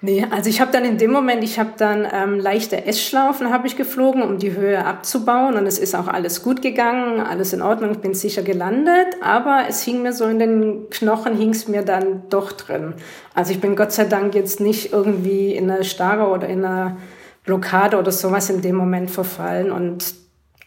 [0.00, 3.66] Nee, also ich habe dann in dem Moment, ich habe dann ähm, leichte Essschlaufen habe
[3.66, 7.62] ich geflogen, um die Höhe abzubauen und es ist auch alles gut gegangen, alles in
[7.62, 11.66] Ordnung, ich bin sicher gelandet, aber es hing mir so in den Knochen, hing es
[11.66, 12.94] mir dann doch drin.
[13.34, 16.96] Also ich bin Gott sei Dank jetzt nicht irgendwie in einer Starre oder in einer
[17.44, 20.14] Blockade oder sowas in dem Moment verfallen und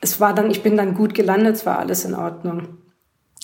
[0.01, 2.79] es war dann, ich bin dann gut gelandet, es war alles in Ordnung.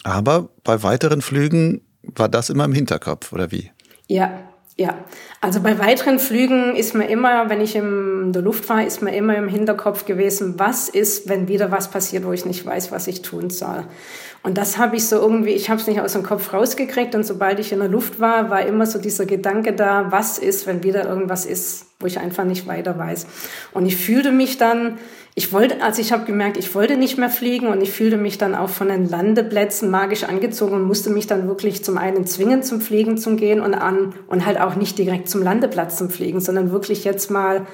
[0.03, 3.71] Aber bei weiteren Flügen war das immer im Hinterkopf, oder wie?
[4.07, 4.31] Ja,
[4.79, 4.95] ja,
[5.41, 9.15] also bei weiteren Flügen ist mir immer, wenn ich in der Luft war, ist mir
[9.15, 13.07] immer im Hinterkopf gewesen, was ist, wenn wieder was passiert, wo ich nicht weiß, was
[13.07, 13.85] ich tun soll.
[14.43, 17.25] Und das habe ich so irgendwie, ich habe es nicht aus dem Kopf rausgekriegt und
[17.25, 20.83] sobald ich in der Luft war, war immer so dieser Gedanke da, was ist, wenn
[20.83, 23.25] wieder irgendwas ist, wo ich einfach nicht weiter weiß.
[23.73, 24.99] Und ich fühlte mich dann
[25.37, 28.39] ich wollte, also ich habe gemerkt, ich wollte nicht mehr fliegen und ich fühlte mich
[28.39, 32.63] dann auch von den Landeplätzen magisch angezogen und musste mich dann wirklich zum einen zwingen
[32.63, 36.39] zum Fliegen zu gehen und an und halt auch nicht direkt zum Landeplatz zum Fliegen,
[36.39, 37.67] sondern wirklich jetzt mal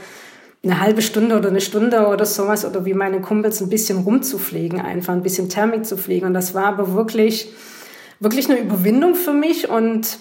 [0.61, 4.81] eine halbe Stunde oder eine Stunde oder sowas oder wie meine Kumpels ein bisschen rumzufliegen,
[4.81, 6.25] einfach ein bisschen Thermik zu fliegen.
[6.25, 7.49] Und das war aber wirklich,
[8.19, 10.19] wirklich eine Überwindung für mich und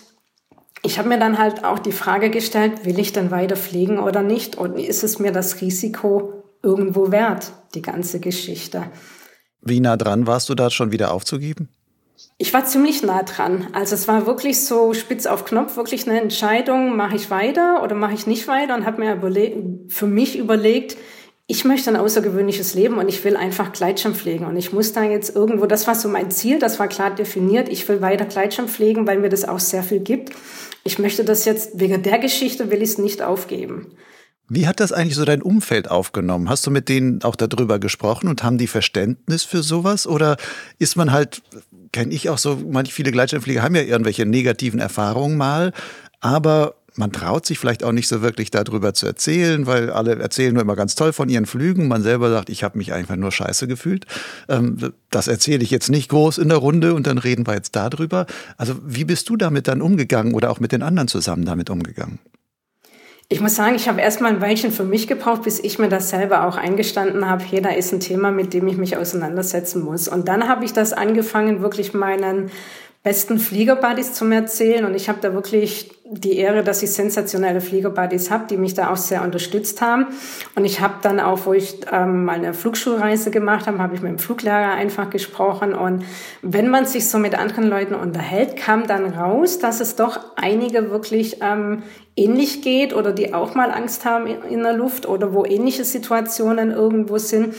[0.84, 4.22] ich habe mir dann halt auch die Frage gestellt, will ich dann weiter fliegen oder
[4.22, 4.56] nicht?
[4.56, 8.84] Und ist es mir das Risiko irgendwo wert, die ganze Geschichte.
[9.60, 11.68] Wie nah dran warst du da schon wieder aufzugeben?
[12.38, 13.68] Ich war ziemlich nah dran.
[13.72, 17.94] Also es war wirklich so spitz auf Knopf, wirklich eine Entscheidung, mache ich weiter oder
[17.94, 20.96] mache ich nicht weiter und habe mir für mich überlegt,
[21.46, 24.46] ich möchte ein außergewöhnliches Leben und ich will einfach Gleitschirm pflegen.
[24.46, 27.68] Und ich muss da jetzt irgendwo, das war so mein Ziel, das war klar definiert,
[27.68, 30.32] ich will weiter Gleitschirm pflegen, weil mir das auch sehr viel gibt.
[30.84, 33.94] Ich möchte das jetzt, wegen der Geschichte will ich es nicht aufgeben.
[34.54, 36.50] Wie hat das eigentlich so dein Umfeld aufgenommen?
[36.50, 40.06] Hast du mit denen auch darüber gesprochen und haben die Verständnis für sowas?
[40.06, 40.36] Oder
[40.78, 41.40] ist man halt,
[41.90, 45.72] kenne ich auch so, manche viele Gleitschirmflieger haben ja irgendwelche negativen Erfahrungen mal,
[46.20, 50.52] aber man traut sich vielleicht auch nicht so wirklich darüber zu erzählen, weil alle erzählen
[50.52, 51.88] nur immer ganz toll von ihren Flügen.
[51.88, 54.04] Man selber sagt, ich habe mich einfach nur scheiße gefühlt.
[54.50, 57.74] Ähm, das erzähle ich jetzt nicht groß in der Runde und dann reden wir jetzt
[57.74, 58.26] darüber.
[58.58, 62.18] Also wie bist du damit dann umgegangen oder auch mit den anderen zusammen damit umgegangen?
[63.28, 66.10] Ich muss sagen, ich habe erstmal ein Weilchen für mich gebraucht, bis ich mir das
[66.10, 67.42] selber auch eingestanden habe.
[67.42, 70.06] Hey, da ist ein Thema, mit dem ich mich auseinandersetzen muss.
[70.06, 72.50] Und dann habe ich das angefangen, wirklich meinen
[73.02, 74.84] besten Fliegerbuddies zu erzählen.
[74.84, 78.92] Und ich habe da wirklich die Ehre, dass ich sensationelle Fliegerbuddies habe, die mich da
[78.92, 80.06] auch sehr unterstützt haben.
[80.54, 84.10] Und ich habe dann auch, wo ich ähm, meine Flugschulreise gemacht habe, habe ich mit
[84.10, 85.74] dem Fluglehrer einfach gesprochen.
[85.74, 86.04] Und
[86.42, 90.90] wenn man sich so mit anderen Leuten unterhält, kam dann raus, dass es doch einige
[90.90, 91.82] wirklich ähm,
[92.14, 95.84] ähnlich geht oder die auch mal Angst haben in, in der Luft oder wo ähnliche
[95.84, 97.54] Situationen irgendwo sind.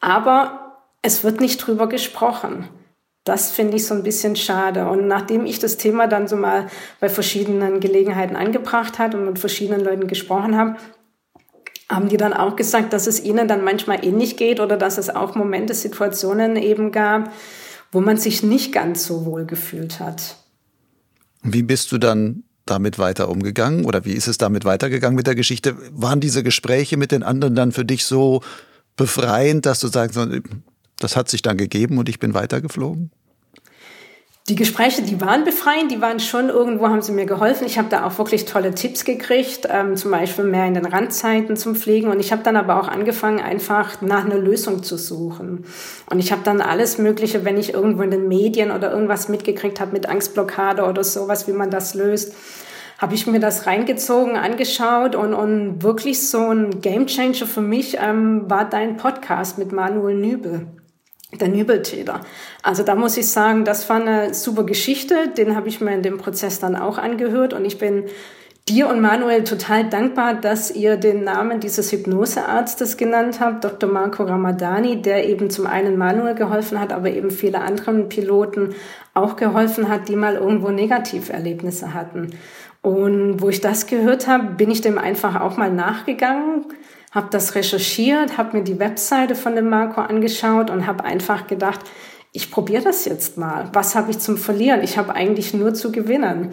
[0.00, 2.68] Aber es wird nicht drüber gesprochen.
[3.24, 4.86] Das finde ich so ein bisschen schade.
[4.86, 6.68] Und nachdem ich das Thema dann so mal
[7.00, 10.76] bei verschiedenen Gelegenheiten angebracht hat und mit verschiedenen Leuten gesprochen habe,
[11.88, 15.10] haben die dann auch gesagt, dass es ihnen dann manchmal ähnlich geht oder dass es
[15.10, 17.32] auch Momente, Situationen eben gab,
[17.92, 20.36] wo man sich nicht ganz so wohl gefühlt hat.
[21.42, 25.34] Wie bist du dann damit weiter umgegangen oder wie ist es damit weitergegangen mit der
[25.34, 25.76] Geschichte?
[25.92, 28.40] Waren diese Gespräche mit den anderen dann für dich so
[28.96, 30.18] befreiend, dass du sagst,
[30.98, 33.10] das hat sich dann gegeben und ich bin weitergeflogen?
[34.50, 37.66] Die Gespräche, die waren befreiend, die waren schon irgendwo, haben sie mir geholfen.
[37.66, 41.56] Ich habe da auch wirklich tolle Tipps gekriegt, ähm, zum Beispiel mehr in den Randzeiten
[41.56, 42.10] zum Pflegen.
[42.10, 45.64] Und ich habe dann aber auch angefangen, einfach nach einer Lösung zu suchen.
[46.10, 49.80] Und ich habe dann alles Mögliche, wenn ich irgendwo in den Medien oder irgendwas mitgekriegt
[49.80, 52.34] habe mit Angstblockade oder sowas, wie man das löst,
[52.98, 58.42] habe ich mir das reingezogen, angeschaut und, und wirklich so ein Gamechanger für mich ähm,
[58.50, 60.66] war dein Podcast mit Manuel Nübel
[61.40, 62.20] der Nübeltäter.
[62.62, 65.28] Also da muss ich sagen, das war eine super Geschichte.
[65.36, 68.04] Den habe ich mir in dem Prozess dann auch angehört und ich bin
[68.68, 73.90] dir und Manuel total dankbar, dass ihr den Namen dieses Hypnosearztes genannt habt, Dr.
[73.90, 78.74] Marco Ramadani, der eben zum einen Manuel geholfen hat, aber eben viele anderen Piloten
[79.12, 82.30] auch geholfen hat, die mal irgendwo Negativerlebnisse hatten.
[82.80, 86.66] Und wo ich das gehört habe, bin ich dem einfach auch mal nachgegangen,
[87.14, 91.80] habe das recherchiert, habe mir die Webseite von dem Marco angeschaut und habe einfach gedacht,
[92.32, 93.70] ich probiere das jetzt mal.
[93.72, 94.82] Was habe ich zum Verlieren?
[94.82, 96.52] Ich habe eigentlich nur zu gewinnen.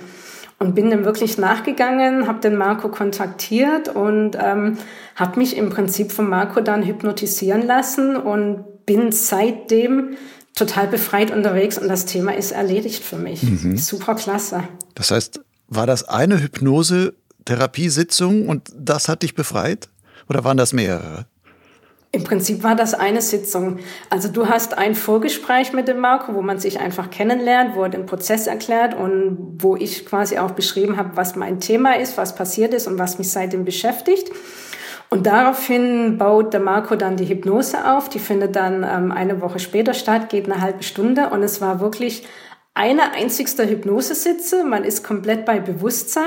[0.60, 4.78] Und bin dann wirklich nachgegangen, habe den Marco kontaktiert und ähm,
[5.16, 10.18] habe mich im Prinzip von Marco dann hypnotisieren lassen und bin seitdem
[10.54, 13.42] total befreit unterwegs und das Thema ist erledigt für mich.
[13.42, 13.76] Mhm.
[13.76, 14.66] Super klasse.
[14.94, 19.90] Das heißt, war das eine Hypnose-Therapiesitzung und das hat dich befreit?
[20.32, 21.26] Oder waren das mehrere?
[22.14, 23.80] Im Prinzip war das eine Sitzung.
[24.10, 27.90] Also du hast ein Vorgespräch mit dem Marco, wo man sich einfach kennenlernt, wo er
[27.90, 32.34] den Prozess erklärt und wo ich quasi auch beschrieben habe, was mein Thema ist, was
[32.34, 34.32] passiert ist und was mich seitdem beschäftigt.
[35.10, 38.08] Und daraufhin baut der Marco dann die Hypnose auf.
[38.08, 41.82] Die findet dann ähm, eine Woche später statt, geht eine halbe Stunde und es war
[41.82, 42.26] wirklich
[42.74, 44.64] eine einzigste Hypnosesitze.
[44.64, 46.24] Man ist komplett bei Bewusstsein.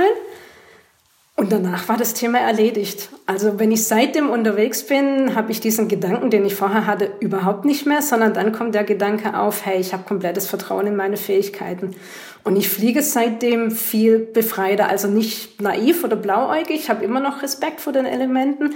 [1.37, 3.09] Und danach war das Thema erledigt.
[3.27, 7.65] Also wenn ich seitdem unterwegs bin, habe ich diesen Gedanken, den ich vorher hatte, überhaupt
[7.65, 11.17] nicht mehr, sondern dann kommt der Gedanke auf, hey, ich habe komplettes Vertrauen in meine
[11.17, 11.97] Fähigkeiten.
[12.45, 17.43] Und ich fliege seitdem viel befreiter, also nicht naiv oder blauäugig, ich habe immer noch
[17.43, 18.75] Respekt vor den Elementen,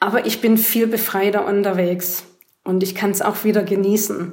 [0.00, 2.24] aber ich bin viel befreiter unterwegs
[2.64, 4.32] und ich kann es auch wieder genießen.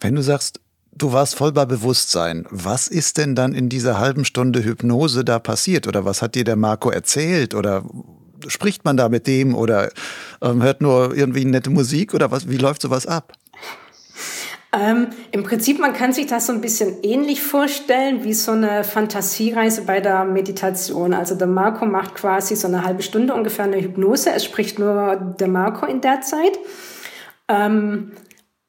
[0.00, 0.60] Wenn du sagst,
[0.94, 2.46] Du warst voll bei Bewusstsein.
[2.50, 5.88] Was ist denn dann in dieser halben Stunde Hypnose da passiert?
[5.88, 7.54] Oder was hat dir der Marco erzählt?
[7.54, 7.82] Oder
[8.46, 9.54] spricht man da mit dem?
[9.54, 9.90] Oder
[10.42, 12.12] ähm, hört nur irgendwie nette Musik?
[12.12, 13.32] Oder was, wie läuft sowas ab?
[14.74, 18.84] Ähm, Im Prinzip, man kann sich das so ein bisschen ähnlich vorstellen wie so eine
[18.84, 21.14] Fantasiereise bei der Meditation.
[21.14, 24.30] Also der Marco macht quasi so eine halbe Stunde ungefähr eine Hypnose.
[24.30, 26.58] Es spricht nur der Marco in der Zeit.
[27.48, 28.12] Ähm,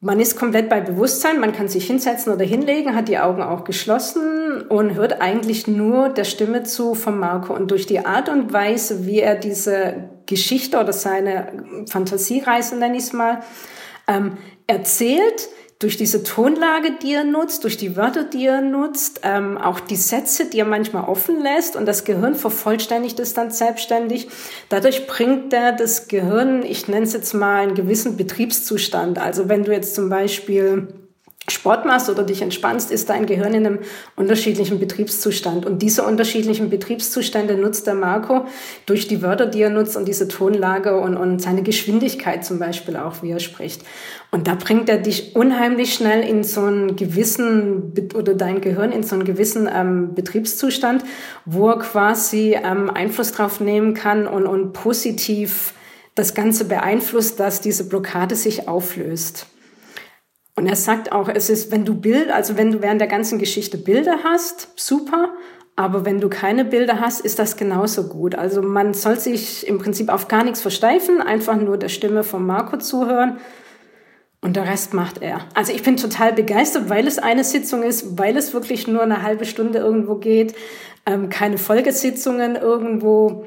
[0.04, 3.64] man ist komplett bei Bewusstsein, man kann sich hinsetzen oder hinlegen, hat die Augen auch
[3.64, 7.54] geschlossen und hört eigentlich nur der Stimme zu von Marco.
[7.54, 13.04] Und durch die Art und Weise, wie er diese Geschichte oder seine Fantasiereise, nenne ich
[13.04, 13.40] es mal,
[14.06, 14.36] ähm,
[14.66, 19.80] erzählt, durch diese Tonlage, die er nutzt, durch die Wörter, die er nutzt, ähm, auch
[19.80, 24.28] die Sätze, die er manchmal offen lässt und das Gehirn vervollständigt es dann selbstständig.
[24.68, 29.18] Dadurch bringt er das Gehirn, ich nenne es jetzt mal, einen gewissen Betriebszustand.
[29.18, 30.88] Also wenn du jetzt zum Beispiel
[31.48, 33.78] Sport machst oder dich entspannst, ist dein Gehirn in einem
[34.16, 35.66] unterschiedlichen Betriebszustand.
[35.66, 38.46] Und diese unterschiedlichen Betriebszustände nutzt der Marco
[38.86, 42.96] durch die Wörter, die er nutzt und diese Tonlage und, und seine Geschwindigkeit zum Beispiel
[42.96, 43.82] auch, wie er spricht.
[44.30, 49.02] Und da bringt er dich unheimlich schnell in so einen gewissen, oder dein Gehirn in
[49.02, 51.04] so einen gewissen ähm, Betriebszustand,
[51.44, 55.74] wo er quasi ähm, Einfluss drauf nehmen kann und, und positiv
[56.14, 59.46] das Ganze beeinflusst, dass diese Blockade sich auflöst.
[60.56, 63.38] Und er sagt auch, es ist, wenn du Bild, also wenn du während der ganzen
[63.38, 65.34] Geschichte Bilder hast, super.
[65.76, 68.36] Aber wenn du keine Bilder hast, ist das genauso gut.
[68.36, 72.46] Also man soll sich im Prinzip auf gar nichts versteifen, einfach nur der Stimme von
[72.46, 73.38] Marco zuhören.
[74.40, 75.40] Und der Rest macht er.
[75.54, 79.22] Also ich bin total begeistert, weil es eine Sitzung ist, weil es wirklich nur eine
[79.22, 80.54] halbe Stunde irgendwo geht,
[81.06, 83.46] ähm, keine Folgesitzungen irgendwo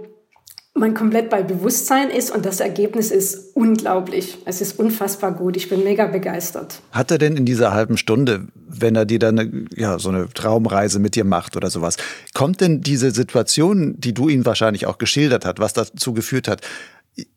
[0.79, 4.37] man komplett bei Bewusstsein ist und das Ergebnis ist unglaublich.
[4.45, 5.57] Es ist unfassbar gut.
[5.57, 6.81] Ich bin mega begeistert.
[6.91, 10.99] Hat er denn in dieser halben Stunde, wenn er dir dann ja, so eine Traumreise
[10.99, 11.97] mit dir macht oder sowas,
[12.33, 16.61] kommt denn diese Situation, die du ihm wahrscheinlich auch geschildert hast, was dazu geführt hat,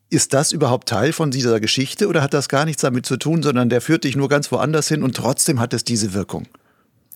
[0.09, 3.41] Ist das überhaupt Teil von dieser Geschichte oder hat das gar nichts damit zu tun,
[3.41, 6.47] sondern der führt dich nur ganz woanders hin und trotzdem hat es diese Wirkung?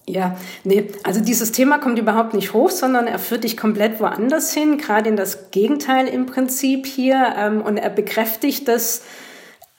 [0.07, 4.53] Ja, nee, also dieses Thema kommt überhaupt nicht hoch, sondern er führt dich komplett woanders
[4.53, 7.33] hin, gerade in das Gegenteil im Prinzip hier.
[7.37, 9.01] Ähm, und er bekräftigt das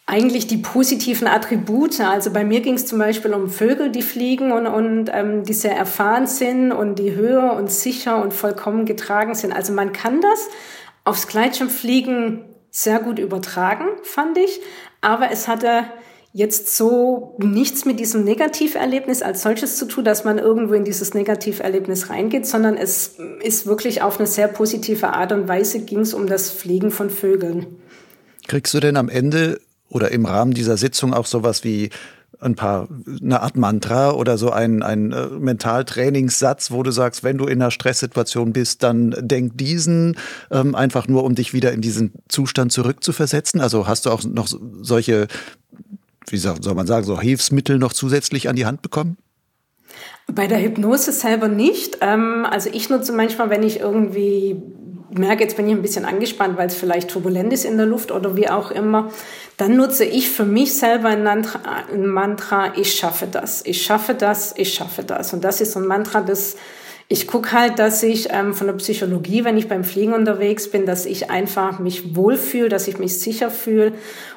[0.04, 2.00] eigentlich die positiven Attribute.
[2.00, 5.52] Also bei mir ging es zum Beispiel um Vögel, die fliegen und, und ähm, die
[5.52, 9.52] sehr erfahren sind und die höher und sicher und vollkommen getragen sind.
[9.52, 10.48] Also man kann das
[11.04, 14.60] aufs Gleitschirmfliegen sehr gut übertragen, fand ich.
[15.00, 15.84] Aber es hatte
[16.36, 21.14] jetzt so nichts mit diesem Negativerlebnis als solches zu tun, dass man irgendwo in dieses
[21.14, 26.12] Negativerlebnis reingeht, sondern es ist wirklich auf eine sehr positive Art und Weise ging es
[26.12, 27.64] um das Fliegen von Vögeln.
[28.48, 31.88] Kriegst du denn am Ende oder im Rahmen dieser Sitzung auch sowas wie
[32.38, 32.86] ein paar,
[33.22, 37.62] eine Art Mantra oder so ein, ein äh, Mentaltrainingssatz, wo du sagst, wenn du in
[37.62, 40.18] einer Stresssituation bist, dann denk diesen,
[40.50, 43.62] ähm, einfach nur um dich wieder in diesen Zustand zurückzuversetzen.
[43.62, 44.48] Also hast du auch noch
[44.82, 45.28] solche
[46.28, 49.16] wie soll man sagen, so Hilfsmittel noch zusätzlich an die Hand bekommen?
[50.32, 51.98] Bei der Hypnose selber nicht.
[52.00, 54.60] Ähm, also ich nutze manchmal, wenn ich irgendwie
[55.10, 58.10] merke, jetzt bin ich ein bisschen angespannt, weil es vielleicht turbulent ist in der Luft
[58.10, 59.10] oder wie auch immer,
[59.56, 64.74] dann nutze ich für mich selber ein Mantra, ich schaffe das, ich schaffe das, ich
[64.74, 65.32] schaffe das.
[65.32, 66.56] Und das ist so ein Mantra, das
[67.08, 70.86] ich gucke halt, dass ich ähm, von der Psychologie, wenn ich beim Fliegen unterwegs bin,
[70.86, 73.92] dass ich einfach mich wohlfühle, dass ich mich sicher fühle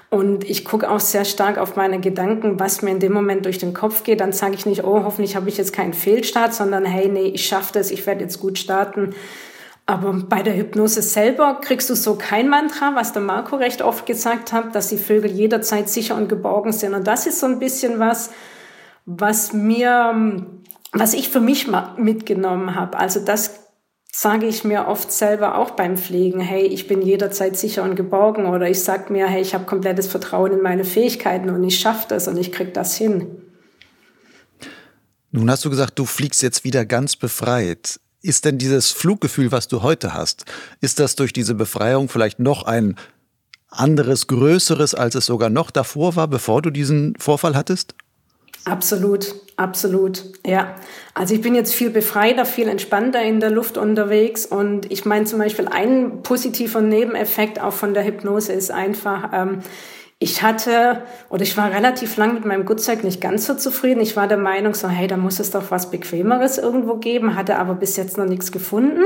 [0.09, 3.59] und ich gucke auch sehr stark auf meine Gedanken, was mir in dem Moment durch
[3.59, 4.21] den Kopf geht.
[4.21, 7.45] Dann sage ich nicht, oh, hoffentlich habe ich jetzt keinen Fehlstart, sondern hey, nee, ich
[7.45, 9.13] schaffe das, ich werde jetzt gut starten.
[9.85, 14.05] Aber bei der Hypnose selber kriegst du so kein Mantra, was der Marco recht oft
[14.07, 16.95] gesagt hat, dass die Vögel jederzeit sicher und geborgen sind.
[16.95, 18.31] Und das ist so ein bisschen was,
[19.05, 20.45] was mir,
[20.91, 21.67] was ich für mich
[21.97, 22.97] mitgenommen habe.
[22.97, 23.58] Also das
[24.21, 28.47] sage ich mir oft selber auch beim Pflegen, hey, ich bin jederzeit sicher und geborgen
[28.47, 32.05] oder ich sage mir, hey, ich habe komplettes Vertrauen in meine Fähigkeiten und ich schaffe
[32.09, 33.27] das und ich kriege das hin.
[35.31, 38.01] Nun hast du gesagt, du fliegst jetzt wieder ganz befreit.
[38.21, 40.43] Ist denn dieses Fluggefühl, was du heute hast,
[40.81, 42.97] ist das durch diese Befreiung vielleicht noch ein
[43.69, 47.95] anderes, größeres, als es sogar noch davor war, bevor du diesen Vorfall hattest?
[48.65, 50.75] Absolut, absolut, ja.
[51.13, 55.25] Also ich bin jetzt viel befreiter, viel entspannter in der Luft unterwegs und ich meine
[55.25, 59.59] zum Beispiel ein positiver Nebeneffekt auch von der Hypnose ist einfach, ähm,
[60.19, 64.01] ich hatte oder ich war relativ lang mit meinem Gutzeug nicht ganz so zufrieden.
[64.01, 67.57] Ich war der Meinung so, hey, da muss es doch was Bequemeres irgendwo geben, hatte
[67.57, 69.01] aber bis jetzt noch nichts gefunden.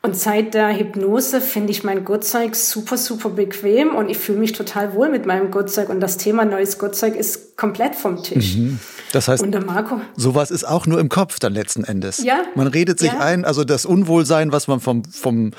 [0.00, 4.52] Und seit der Hypnose finde ich mein Gurtzeug super, super bequem und ich fühle mich
[4.52, 5.88] total wohl mit meinem Gurtzeug.
[5.88, 8.56] Und das Thema neues Gurtzeug ist komplett vom Tisch.
[8.56, 8.78] Mhm.
[9.12, 12.22] Das heißt, und der Marco, sowas ist auch nur im Kopf dann letzten Endes.
[12.22, 12.42] Ja.
[12.54, 13.18] Man redet sich ja.
[13.18, 15.50] ein, also das Unwohlsein, was man vom, vom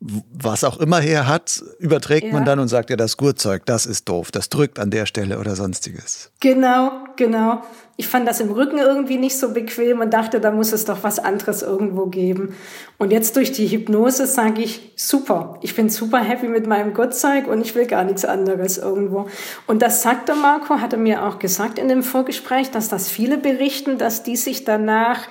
[0.00, 2.32] was auch immer her hat, überträgt ja.
[2.32, 5.40] man dann und sagt, ja, das Gurtzeug, das ist doof, das drückt an der Stelle
[5.40, 6.30] oder sonstiges.
[6.38, 7.62] Genau, genau.
[7.96, 11.02] Ich fand das im Rücken irgendwie nicht so bequem und dachte, da muss es doch
[11.02, 12.54] was anderes irgendwo geben.
[12.96, 17.48] Und jetzt durch die Hypnose sage ich, super, ich bin super happy mit meinem Gurtzeug
[17.48, 19.26] und ich will gar nichts anderes irgendwo.
[19.66, 23.98] Und das sagte Marco, hatte mir auch gesagt in dem Vorgespräch, dass das viele berichten,
[23.98, 25.26] dass die sich danach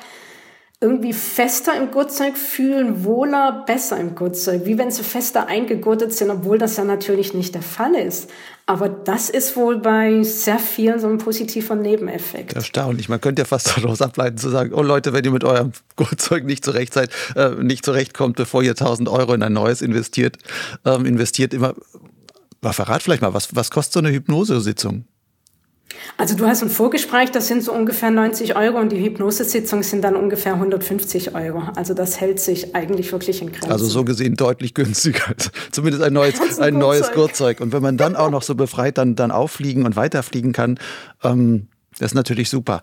[0.80, 6.30] irgendwie fester im Gurtzeug fühlen, wohler, besser im Gurtzeug, wie wenn sie fester eingegurtet sind,
[6.30, 8.30] obwohl das ja natürlich nicht der Fall ist.
[8.68, 12.54] Aber das ist wohl bei sehr vielen so ein positiver Nebeneffekt.
[12.54, 13.10] Erstaunlich.
[13.10, 16.44] Man könnte ja fast daraus ableiten zu sagen, oh Leute, wenn ihr mit eurem Gurtzeug
[16.44, 20.38] nicht zurecht seid, äh, nicht zurechtkommt, bevor ihr 1000 Euro in ein neues investiert,
[20.86, 21.74] ähm, investiert immer,
[22.62, 25.06] verrat vielleicht mal, was, was kostet so eine Hypnosesitzung?
[26.18, 30.04] Also du hast ein Vorgespräch, das sind so ungefähr 90 Euro und die Hypnosesitzung sind
[30.04, 31.64] dann ungefähr 150 Euro.
[31.76, 33.72] Also das hält sich eigentlich wirklich in Grenzen.
[33.72, 35.36] Also so gesehen deutlich günstiger.
[35.72, 37.62] Zumindest ein neues, ein, ein neues Gurtzeug.
[37.62, 40.80] Und wenn man dann auch noch so befreit dann, dann auffliegen und weiterfliegen kann,
[41.24, 41.68] ähm,
[42.00, 42.82] das ist natürlich super.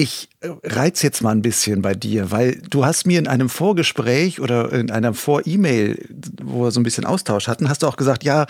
[0.00, 3.50] Ich äh, reiz jetzt mal ein bisschen bei dir, weil du hast mir in einem
[3.50, 6.08] Vorgespräch oder in einer Vor-E-Mail,
[6.42, 8.46] wo wir so ein bisschen Austausch hatten, hast du auch gesagt, ja,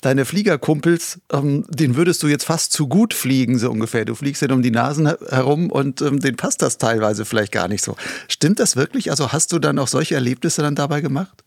[0.00, 4.04] deine Fliegerkumpels, ähm, den würdest du jetzt fast zu gut fliegen, so ungefähr.
[4.04, 7.66] Du fliegst denen um die Nasen herum und ähm, denen passt das teilweise vielleicht gar
[7.66, 7.96] nicht so.
[8.28, 9.10] Stimmt das wirklich?
[9.10, 11.42] Also hast du dann auch solche Erlebnisse dann dabei gemacht?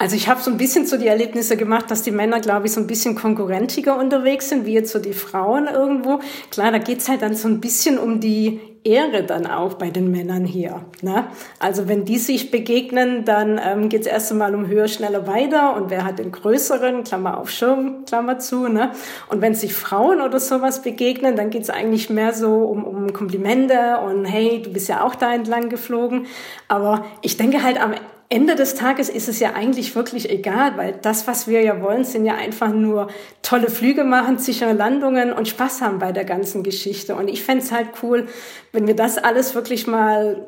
[0.00, 2.72] Also ich habe so ein bisschen so die Erlebnisse gemacht, dass die Männer, glaube ich,
[2.72, 6.20] so ein bisschen konkurrentiger unterwegs sind, wie jetzt so die Frauen irgendwo.
[6.52, 10.10] Klar, da geht's halt dann so ein bisschen um die Ehre dann auch bei den
[10.12, 10.82] Männern hier.
[11.02, 11.26] Ne?
[11.58, 15.90] Also wenn die sich begegnen, dann ähm, geht's erst einmal um höher, schneller, weiter und
[15.90, 18.68] wer hat den größeren, Klammer auf Schirm, Klammer zu.
[18.68, 18.92] Ne?
[19.28, 23.98] Und wenn sich Frauen oder sowas begegnen, dann geht's eigentlich mehr so um, um Komplimente
[23.98, 26.26] und hey, du bist ja auch da entlang geflogen.
[26.68, 27.94] Aber ich denke halt am
[28.30, 32.04] Ende des Tages ist es ja eigentlich wirklich egal, weil das, was wir ja wollen,
[32.04, 33.08] sind ja einfach nur
[33.40, 37.14] tolle Flüge machen, sichere Landungen und Spaß haben bei der ganzen Geschichte.
[37.14, 38.26] Und ich fände es halt cool,
[38.72, 40.46] wenn wir das alles wirklich mal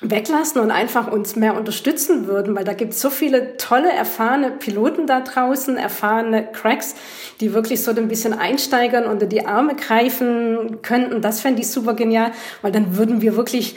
[0.00, 4.52] weglassen und einfach uns mehr unterstützen würden, weil da gibt es so viele tolle, erfahrene
[4.52, 6.94] Piloten da draußen, erfahrene Cracks,
[7.40, 11.20] die wirklich so ein bisschen Einsteigern unter die Arme greifen könnten.
[11.20, 12.30] Das fände ich super genial,
[12.62, 13.76] weil dann würden wir wirklich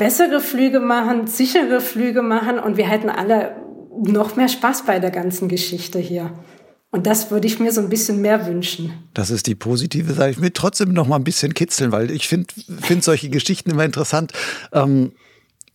[0.00, 3.54] bessere Flüge machen, sichere Flüge machen und wir hätten alle
[4.02, 6.32] noch mehr Spaß bei der ganzen Geschichte hier.
[6.90, 8.94] Und das würde ich mir so ein bisschen mehr wünschen.
[9.12, 10.30] Das ist die positive Seite.
[10.30, 13.84] Ich will trotzdem noch mal ein bisschen kitzeln, weil ich finde find solche Geschichten immer
[13.84, 14.32] interessant.
[14.72, 15.12] Ähm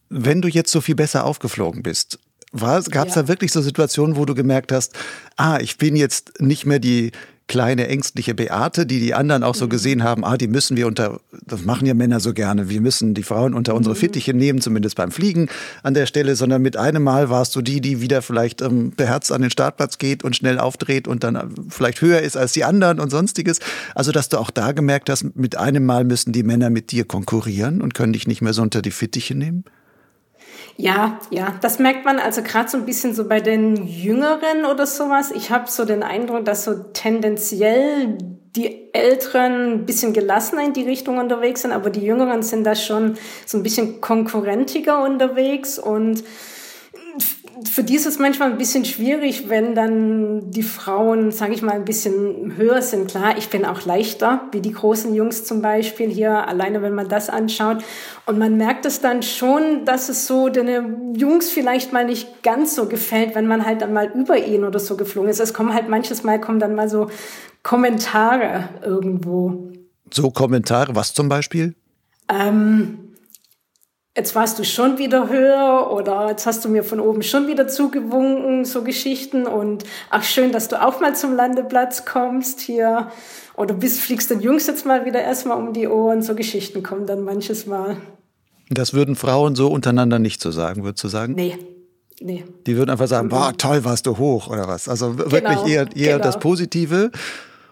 [0.09, 2.19] wenn du jetzt so viel besser aufgeflogen bist,
[2.53, 3.23] gab es ja.
[3.23, 4.93] da wirklich so Situationen, wo du gemerkt hast,
[5.35, 7.11] ah, ich bin jetzt nicht mehr die
[7.47, 9.69] kleine ängstliche Beate, die die anderen auch so mhm.
[9.69, 13.13] gesehen haben, ah, die müssen wir unter, das machen ja Männer so gerne, wir müssen
[13.13, 13.99] die Frauen unter unsere mhm.
[13.99, 15.47] Fittiche nehmen, zumindest beim Fliegen
[15.83, 19.31] an der Stelle, sondern mit einem Mal warst du die, die wieder vielleicht ähm, beherzt
[19.31, 22.63] an den Startplatz geht und schnell aufdreht und dann äh, vielleicht höher ist als die
[22.63, 23.59] anderen und sonstiges.
[23.93, 27.05] Also, dass du auch da gemerkt hast, mit einem Mal müssen die Männer mit dir
[27.05, 29.65] konkurrieren und können dich nicht mehr so unter die Fittiche nehmen?
[30.77, 34.85] Ja, ja, das merkt man also gerade so ein bisschen so bei den Jüngeren oder
[34.85, 35.31] sowas.
[35.31, 38.17] Ich habe so den Eindruck, dass so tendenziell
[38.55, 42.75] die Älteren ein bisschen gelassener in die Richtung unterwegs sind, aber die Jüngeren sind da
[42.75, 46.23] schon so ein bisschen konkurrentiger unterwegs und
[47.63, 51.73] für die ist es manchmal ein bisschen schwierig, wenn dann die Frauen, sage ich mal,
[51.73, 53.09] ein bisschen höher sind.
[53.09, 57.07] Klar, ich bin auch leichter, wie die großen Jungs zum Beispiel hier, alleine wenn man
[57.07, 57.83] das anschaut.
[58.25, 62.75] Und man merkt es dann schon, dass es so den Jungs vielleicht mal nicht ganz
[62.75, 65.39] so gefällt, wenn man halt dann mal über ihn oder so geflogen ist.
[65.39, 67.09] Es kommen halt manches Mal kommen dann mal so
[67.63, 69.71] Kommentare irgendwo.
[70.11, 71.75] So Kommentare, was zum Beispiel?
[72.29, 73.04] Ähm,
[74.15, 77.67] jetzt warst du schon wieder höher oder jetzt hast du mir von oben schon wieder
[77.67, 83.11] zugewunken, so Geschichten und ach schön, dass du auch mal zum Landeplatz kommst hier
[83.55, 87.05] oder bist, fliegst den Jungs jetzt mal wieder erstmal um die Ohren, so Geschichten kommen
[87.05, 87.97] dann manches Mal.
[88.69, 91.33] Das würden Frauen so untereinander nicht so sagen, würdest du sagen?
[91.35, 91.57] Nee.
[92.21, 92.45] Nee.
[92.65, 94.87] Die würden einfach sagen, boah, toll, warst du hoch oder was.
[94.87, 96.23] Also wirklich genau, eher, eher genau.
[96.23, 97.11] das Positive.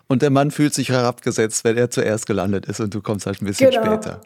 [0.07, 3.41] Und der Mann fühlt sich herabgesetzt, wenn er zuerst gelandet ist und du kommst halt
[3.41, 3.85] ein bisschen genau.
[3.85, 4.21] später.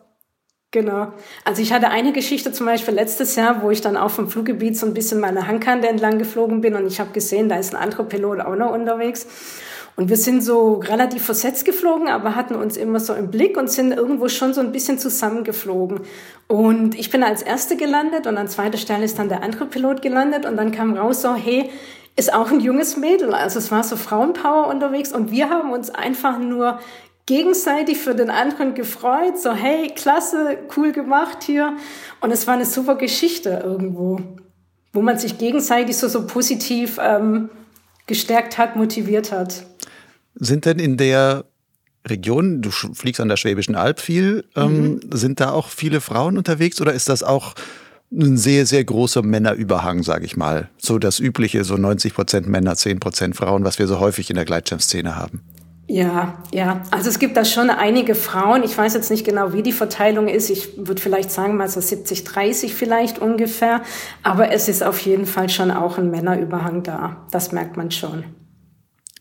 [0.72, 1.14] Genau.
[1.46, 4.78] Also ich hatte eine Geschichte zum Beispiel letztes Jahr, wo ich dann auf dem Fluggebiet
[4.78, 7.82] so ein bisschen meine Hangkante entlang geflogen bin und ich habe gesehen, da ist ein
[7.82, 9.28] anderer Pilot auch noch unterwegs.
[9.96, 13.72] Und wir sind so relativ versetzt geflogen, aber hatten uns immer so im Blick und
[13.72, 16.02] sind irgendwo schon so ein bisschen zusammengeflogen.
[16.48, 20.04] Und ich bin als Erste gelandet und an zweiter Stelle ist dann der andere Pilot
[20.04, 21.72] gelandet und dann kam raus so, hey,
[22.18, 23.34] ist auch ein junges Mädel.
[23.34, 26.80] Also es war so Frauenpower unterwegs und wir haben uns einfach nur
[27.28, 31.78] gegenseitig für den anderen gefreut, so hey, klasse, cool gemacht hier.
[32.22, 34.20] Und es war eine super Geschichte irgendwo,
[34.94, 37.50] wo man sich gegenseitig so, so positiv ähm,
[38.08, 39.66] gestärkt hat, motiviert hat.
[40.36, 41.46] Sind denn in der
[42.08, 45.00] Region, du fliegst an der Schwäbischen Alb viel, ähm, mhm.
[45.12, 47.56] sind da auch viele Frauen unterwegs oder ist das auch
[48.10, 50.70] ein sehr, sehr großer Männerüberhang, sage ich mal.
[50.78, 54.38] So das übliche, so 90 Prozent Männer, 10 Prozent Frauen, was wir so häufig in
[54.38, 55.42] der Gleitschirmszene haben.
[55.90, 56.82] Ja, ja.
[56.92, 58.64] Also es gibt da schon einige Frauen.
[58.64, 60.50] Ich weiß jetzt nicht genau, wie die Verteilung ist.
[60.50, 63.82] Ich würde vielleicht sagen, mal so 70, 30 vielleicht ungefähr.
[64.22, 67.26] Aber es ist auf jeden Fall schon auch ein Männerüberhang da.
[67.32, 68.26] Das merkt man schon.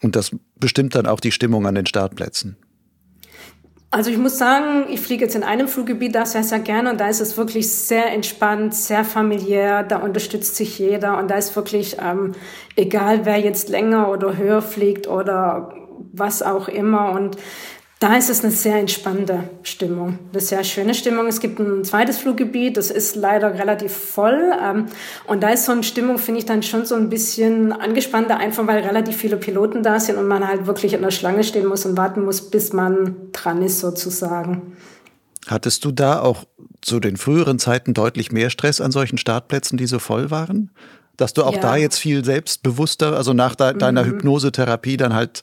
[0.03, 2.57] Und das bestimmt dann auch die Stimmung an den Startplätzen.
[3.93, 7.01] Also ich muss sagen, ich fliege jetzt in einem Fluggebiet da sehr, sehr gerne und
[7.01, 11.55] da ist es wirklich sehr entspannt, sehr familiär, da unterstützt sich jeder und da ist
[11.55, 12.33] wirklich ähm,
[12.75, 15.86] egal, wer jetzt länger oder höher fliegt oder
[16.19, 17.13] was auch immer.
[17.13, 17.37] Und
[17.99, 21.27] da ist es eine sehr entspannte Stimmung, eine sehr schöne Stimmung.
[21.29, 24.53] Es gibt ein zweites Fluggebiet, das ist leider relativ voll.
[24.63, 24.87] Ähm,
[25.27, 28.67] und da ist so eine Stimmung, finde ich, dann schon so ein bisschen angespannter, einfach
[28.67, 31.87] weil relativ viele Piloten da sind und man halt wirklich in der Schlange stehen muss
[31.87, 34.77] und warten muss, bis man dran ist, sozusagen.
[35.47, 36.45] Hattest du da auch
[36.83, 40.71] zu den früheren Zeiten deutlich mehr Stress an solchen Startplätzen, die so voll waren?
[41.17, 41.61] Dass du auch ja.
[41.61, 44.11] da jetzt viel selbstbewusster, also nach de deiner mhm.
[44.11, 45.41] Hypnosetherapie dann halt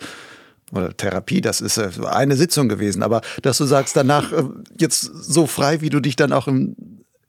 [0.76, 4.44] oder Therapie, das ist äh, eine Sitzung gewesen, aber dass du sagst, danach äh,
[4.78, 6.76] jetzt so frei, wie du dich dann auch im,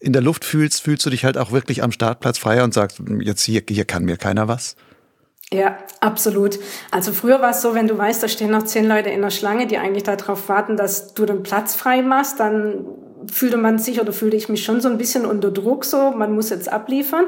[0.01, 3.01] in der Luft fühlst, fühlst du dich halt auch wirklich am Startplatz freier und sagst,
[3.21, 4.77] jetzt hier, hier kann mir keiner was?
[5.53, 6.59] Ja, absolut.
[6.91, 9.31] Also früher war es so, wenn du weißt, da stehen noch zehn Leute in der
[9.31, 12.87] Schlange, die eigentlich darauf warten, dass du den Platz frei machst, dann
[13.31, 16.35] fühlte man sich oder fühlte ich mich schon so ein bisschen unter Druck so, man
[16.35, 17.27] muss jetzt abliefern.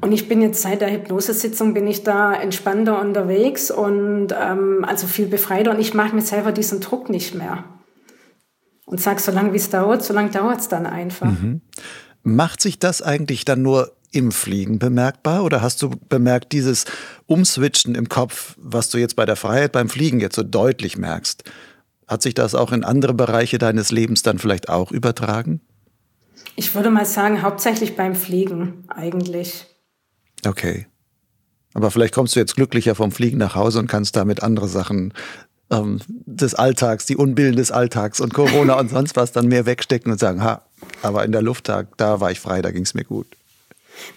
[0.00, 5.06] Und ich bin jetzt seit der Hypnosesitzung bin ich da entspannter unterwegs und ähm, also
[5.06, 7.64] viel befreiter und ich mache mir selber diesen Druck nicht mehr.
[8.86, 11.30] Und sag, solange wie es dauert, solange dauert es dann einfach.
[11.30, 11.60] Mhm.
[12.22, 16.86] Macht sich das eigentlich dann nur im Fliegen bemerkbar oder hast du bemerkt, dieses
[17.26, 21.44] Umswitchen im Kopf, was du jetzt bei der Freiheit beim Fliegen jetzt so deutlich merkst,
[22.08, 25.60] hat sich das auch in andere Bereiche deines Lebens dann vielleicht auch übertragen?
[26.56, 29.69] Ich würde mal sagen, hauptsächlich beim Fliegen eigentlich.
[30.46, 30.86] Okay.
[31.74, 35.12] Aber vielleicht kommst du jetzt glücklicher vom Fliegen nach Hause und kannst damit andere Sachen
[35.70, 40.10] ähm, des Alltags, die Unbillen des Alltags und Corona und sonst was dann mehr wegstecken
[40.10, 40.62] und sagen, ha,
[41.02, 43.26] aber in der Lufttag, da war ich frei, da ging es mir gut.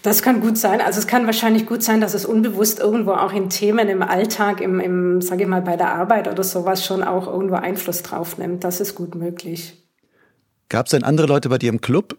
[0.02, 0.80] Das kann gut sein.
[0.80, 4.60] Also es kann wahrscheinlich gut sein, dass es unbewusst irgendwo auch in Themen im Alltag,
[4.60, 8.38] im, im sage ich mal, bei der Arbeit oder sowas schon auch irgendwo Einfluss drauf
[8.38, 8.64] nimmt.
[8.64, 9.84] Das ist gut möglich.
[10.68, 12.16] Gab es denn andere Leute bei dir im Club,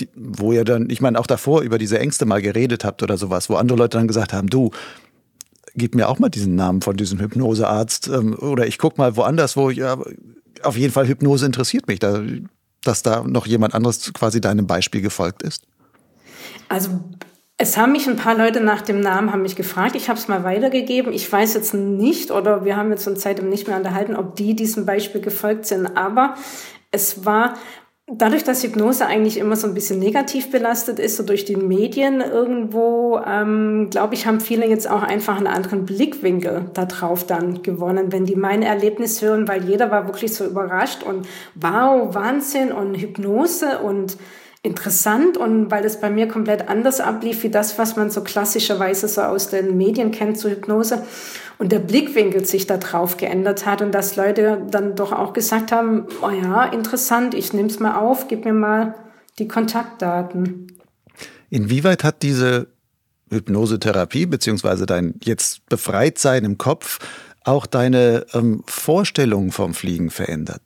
[0.00, 3.16] die, wo ihr dann, ich meine, auch davor über diese Ängste mal geredet habt oder
[3.16, 4.70] sowas, wo andere Leute dann gesagt haben, du,
[5.74, 9.56] gib mir auch mal diesen Namen von diesem Hypnosearzt ähm, oder ich guck mal woanders,
[9.56, 9.98] wo ich, ja,
[10.62, 12.22] auf jeden Fall Hypnose interessiert mich, da,
[12.82, 15.64] dass da noch jemand anderes quasi deinem Beispiel gefolgt ist?
[16.68, 16.90] Also
[17.56, 19.94] es haben mich ein paar Leute nach dem Namen haben mich gefragt.
[19.94, 21.12] Ich habe es mal weitergegeben.
[21.12, 24.56] Ich weiß jetzt nicht oder wir haben jetzt uns seitdem nicht mehr unterhalten, ob die
[24.56, 25.96] diesem Beispiel gefolgt sind.
[25.96, 26.34] Aber
[26.90, 27.54] es war
[28.06, 32.20] Dadurch, dass Hypnose eigentlich immer so ein bisschen negativ belastet ist, so durch die Medien
[32.20, 38.12] irgendwo, ähm, glaube ich, haben viele jetzt auch einfach einen anderen Blickwinkel darauf dann gewonnen,
[38.12, 42.94] wenn die mein Erlebnis hören, weil jeder war wirklich so überrascht und wow, Wahnsinn und
[42.94, 44.18] Hypnose und
[44.64, 49.06] interessant und weil es bei mir komplett anders ablief wie das, was man so klassischerweise
[49.08, 51.04] so aus den Medien kennt zu Hypnose
[51.58, 55.70] und der Blickwinkel sich da drauf geändert hat und dass Leute dann doch auch gesagt
[55.70, 58.94] haben, oh ja, interessant, ich nehme es mal auf, gib mir mal
[59.38, 60.72] die Kontaktdaten.
[61.50, 62.68] Inwieweit hat diese
[63.30, 67.00] Hypnosetherapie beziehungsweise dein jetzt befreit sein im Kopf
[67.44, 70.62] auch deine ähm, Vorstellung vom Fliegen verändert?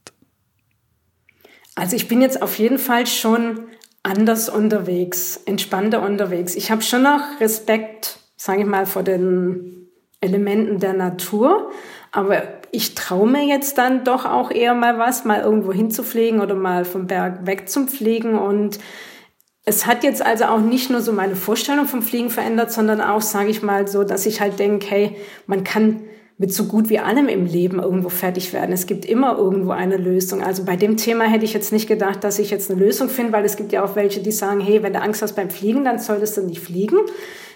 [1.75, 3.61] Also ich bin jetzt auf jeden Fall schon
[4.09, 6.55] anders unterwegs, entspannter unterwegs.
[6.55, 9.89] Ich habe schon noch Respekt, sage ich mal, vor den
[10.21, 11.71] Elementen der Natur,
[12.11, 12.43] aber
[12.73, 16.85] ich traue mir jetzt dann doch auch eher mal was, mal irgendwo hinzufliegen oder mal
[16.85, 18.79] vom Berg weg zum Fliegen und
[19.65, 23.21] es hat jetzt also auch nicht nur so meine Vorstellung vom Fliegen verändert, sondern auch,
[23.21, 26.01] sage ich mal, so, dass ich halt denke, hey, man kann
[26.39, 28.73] mit so gut wie allem im Leben irgendwo fertig werden.
[28.73, 30.41] Es gibt immer irgendwo eine Lösung.
[30.41, 33.33] Also bei dem Thema hätte ich jetzt nicht gedacht, dass ich jetzt eine Lösung finde,
[33.33, 35.85] weil es gibt ja auch welche, die sagen, hey, wenn du Angst hast beim Fliegen,
[35.85, 36.97] dann solltest du nicht fliegen.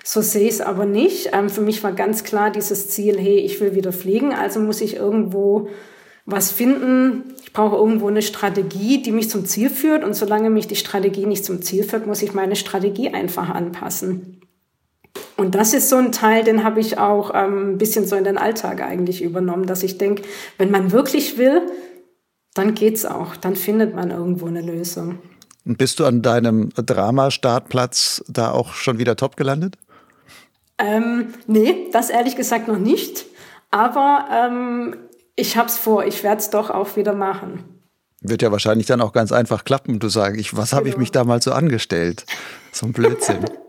[0.05, 1.30] So sehe ich es aber nicht.
[1.33, 4.80] Ähm, für mich war ganz klar dieses Ziel, hey, ich will wieder fliegen, also muss
[4.80, 5.68] ich irgendwo
[6.26, 7.35] was finden.
[7.45, 10.03] Ich brauche irgendwo eine Strategie, die mich zum Ziel führt.
[10.03, 14.41] Und solange mich die Strategie nicht zum Ziel führt, muss ich meine Strategie einfach anpassen.
[15.43, 18.22] Und das ist so ein Teil, den habe ich auch ähm, ein bisschen so in
[18.22, 20.22] den Alltag eigentlich übernommen, dass ich denke,
[20.57, 21.62] wenn man wirklich will,
[22.55, 25.18] dann geht's auch, dann findet man irgendwo eine Lösung.
[25.64, 29.78] Und bist du an deinem Drama-Startplatz da auch schon wieder top gelandet?
[30.78, 33.26] Ähm, nee, das ehrlich gesagt noch nicht.
[33.72, 34.95] Aber ähm,
[35.34, 37.64] ich hab's vor, ich werde es doch auch wieder machen.
[38.20, 39.99] Wird ja wahrscheinlich dann auch ganz einfach klappen.
[39.99, 41.01] Du sagst, ich, was habe ich genau.
[41.01, 42.26] mich damals so angestellt?
[42.70, 43.45] So ein Blödsinn.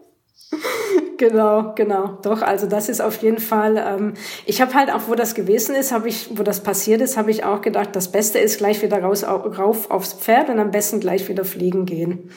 [1.23, 2.17] Genau, genau.
[2.21, 3.77] Doch, also das ist auf jeden Fall.
[3.77, 4.13] Ähm,
[4.45, 7.31] ich habe halt auch, wo das gewesen ist, habe ich, wo das passiert ist, habe
[7.31, 10.99] ich auch gedacht, das Beste ist gleich wieder raus, rauf aufs Pferd und am besten
[10.99, 12.29] gleich wieder fliegen gehen.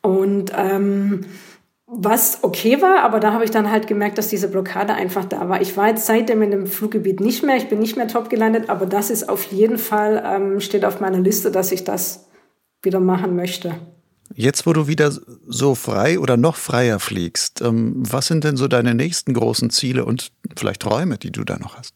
[0.00, 1.26] Und ähm,
[1.86, 5.46] was okay war, aber da habe ich dann halt gemerkt, dass diese Blockade einfach da
[5.50, 5.60] war.
[5.60, 8.70] Ich war jetzt seitdem in dem Fluggebiet nicht mehr, ich bin nicht mehr top gelandet,
[8.70, 12.30] aber das ist auf jeden Fall, ähm, steht auf meiner Liste, dass ich das
[12.82, 13.74] wieder machen möchte.
[14.36, 15.12] Jetzt, wo du wieder
[15.46, 20.04] so frei oder noch freier fliegst, ähm, was sind denn so deine nächsten großen Ziele
[20.04, 21.94] und vielleicht Träume, die du da noch hast?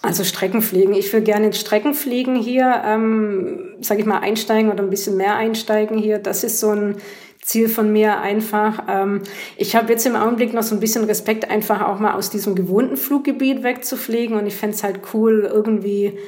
[0.00, 0.94] Also Streckenfliegen.
[0.94, 5.96] Ich will gerne Streckenfliegen hier, ähm, sage ich mal, einsteigen oder ein bisschen mehr einsteigen
[5.96, 6.18] hier.
[6.18, 6.96] Das ist so ein
[7.40, 8.84] Ziel von mir einfach.
[8.88, 9.22] Ähm,
[9.56, 12.54] ich habe jetzt im Augenblick noch so ein bisschen Respekt, einfach auch mal aus diesem
[12.54, 14.36] gewohnten Fluggebiet wegzufliegen.
[14.36, 16.18] Und ich fände es halt cool, irgendwie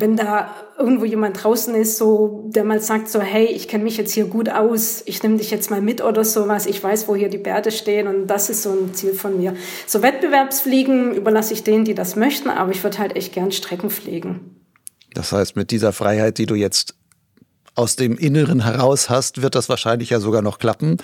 [0.00, 3.96] wenn da irgendwo jemand draußen ist, so, der mal sagt so, hey, ich kenne mich
[3.96, 7.14] jetzt hier gut aus, ich nehme dich jetzt mal mit oder sowas, ich weiß, wo
[7.14, 9.54] hier die Bärte stehen und das ist so ein Ziel von mir.
[9.86, 13.90] So Wettbewerbsfliegen überlasse ich denen, die das möchten, aber ich würde halt echt gern Strecken
[13.90, 14.56] fliegen.
[15.14, 16.94] Das heißt, mit dieser Freiheit, die du jetzt
[17.74, 20.98] aus dem Inneren heraus hast, wird das wahrscheinlich ja sogar noch klappen.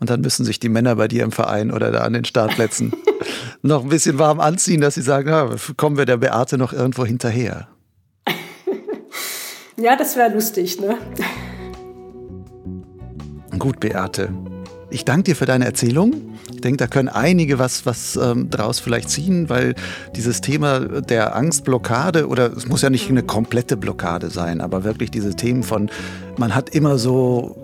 [0.00, 2.92] Und dann müssen sich die Männer bei dir im Verein oder da an den Startplätzen
[3.62, 7.06] noch ein bisschen warm anziehen, dass sie sagen, ja, kommen wir der Beate noch irgendwo
[7.06, 7.68] hinterher.
[9.76, 10.96] Ja, das wäre lustig, ne?
[13.58, 14.30] Gut, Beate.
[14.90, 16.12] Ich danke dir für deine Erzählung.
[16.52, 19.74] Ich denke, da können einige was, was ähm, daraus vielleicht ziehen, weil
[20.14, 25.10] dieses Thema der Angstblockade oder es muss ja nicht eine komplette Blockade sein, aber wirklich
[25.10, 25.90] diese Themen von,
[26.36, 27.63] man hat immer so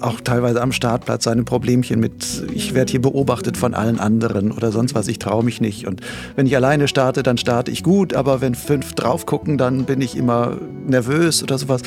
[0.00, 4.72] auch teilweise am Startplatz seine Problemchen mit, ich werde hier beobachtet von allen anderen oder
[4.72, 5.86] sonst was, ich traue mich nicht.
[5.86, 6.00] Und
[6.34, 10.00] wenn ich alleine starte, dann starte ich gut, aber wenn fünf drauf gucken, dann bin
[10.00, 11.82] ich immer nervös oder sowas.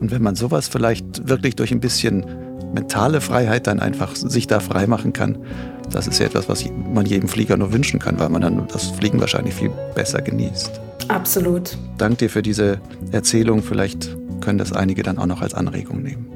[0.00, 2.24] Und wenn man sowas vielleicht wirklich durch ein bisschen
[2.74, 5.38] mentale Freiheit dann einfach sich da frei machen kann,
[5.90, 8.86] das ist ja etwas, was man jedem Flieger nur wünschen kann, weil man dann das
[8.90, 10.80] Fliegen wahrscheinlich viel besser genießt.
[11.08, 11.76] Absolut.
[11.98, 12.80] Dank dir für diese
[13.12, 13.62] Erzählung.
[13.62, 16.26] Vielleicht können das einige dann auch noch als Anregung nehmen.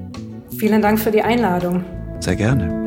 [0.58, 1.84] Vielen Dank für die Einladung.
[2.18, 2.78] Sehr gerne.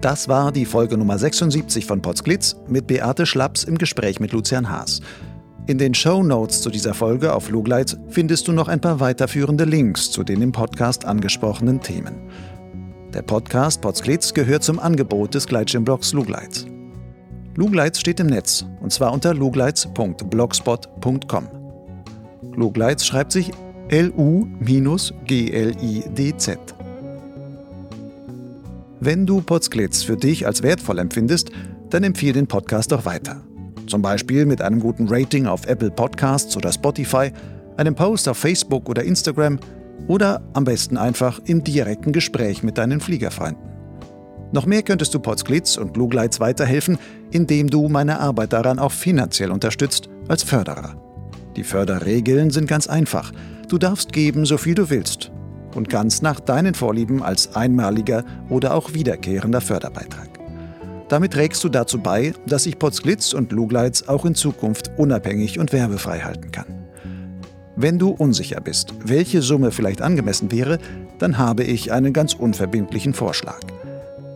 [0.00, 4.70] Das war die Folge Nummer 76 von Potsglitz mit Beate Schlaps im Gespräch mit Lucian
[4.70, 5.00] Haas.
[5.66, 9.64] In den Show Notes zu dieser Folge auf Lugleitz findest du noch ein paar weiterführende
[9.64, 12.14] Links zu den im Podcast angesprochenen Themen.
[13.12, 16.66] Der Podcast Potsglitz gehört zum Angebot des Gleitschirmblogs Lugleitz.
[17.58, 21.48] Lugleitz steht im Netz und zwar unter lugleitz.blogspot.com.
[22.54, 23.50] Lugleitz schreibt sich
[23.88, 24.58] L-U-G-L-I-D-Z.
[29.00, 31.50] Wenn du Potsglitz für dich als wertvoll empfindest,
[31.90, 33.42] dann empfehle den Podcast doch weiter.
[33.88, 37.32] Zum Beispiel mit einem guten Rating auf Apple Podcasts oder Spotify,
[37.76, 39.58] einem Post auf Facebook oder Instagram
[40.06, 43.66] oder am besten einfach im direkten Gespräch mit deinen Fliegerfreunden.
[44.52, 46.98] Noch mehr könntest du Potsglitz und Lugleitz weiterhelfen,
[47.30, 50.94] indem du meine Arbeit daran auch finanziell unterstützt als Förderer.
[51.56, 53.32] Die Förderregeln sind ganz einfach.
[53.68, 55.30] Du darfst geben, so viel du willst.
[55.74, 60.28] Und ganz nach deinen Vorlieben als einmaliger oder auch wiederkehrender Förderbeitrag.
[61.08, 65.72] Damit trägst du dazu bei, dass sich Potsglitz und Lugleitz auch in Zukunft unabhängig und
[65.72, 66.66] werbefrei halten kann.
[67.76, 70.78] Wenn du unsicher bist, welche Summe vielleicht angemessen wäre,
[71.18, 73.60] dann habe ich einen ganz unverbindlichen Vorschlag.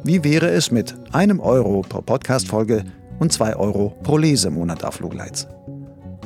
[0.04, 2.82] Wie wäre es mit einem Euro pro Podcast-Folge
[3.20, 5.46] und zwei Euro pro Lesemonat auf Lugleitz?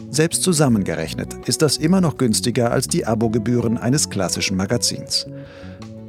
[0.09, 5.27] Selbst zusammengerechnet ist das immer noch günstiger als die Abogebühren eines klassischen Magazins.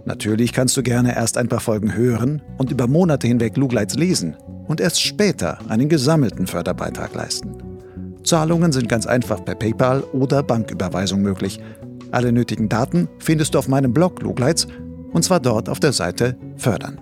[0.06, 4.38] Natürlich kannst du gerne erst ein paar Folgen hören und über Monate hinweg Lugleitz lesen
[4.68, 7.52] und erst später einen gesammelten Förderbeitrag leisten.
[8.24, 11.60] Zahlungen sind ganz einfach per PayPal oder Banküberweisung möglich.
[12.12, 14.68] Alle nötigen Daten findest du auf meinem Blog Lugleitz
[15.12, 17.02] und zwar dort auf der Seite Fördern.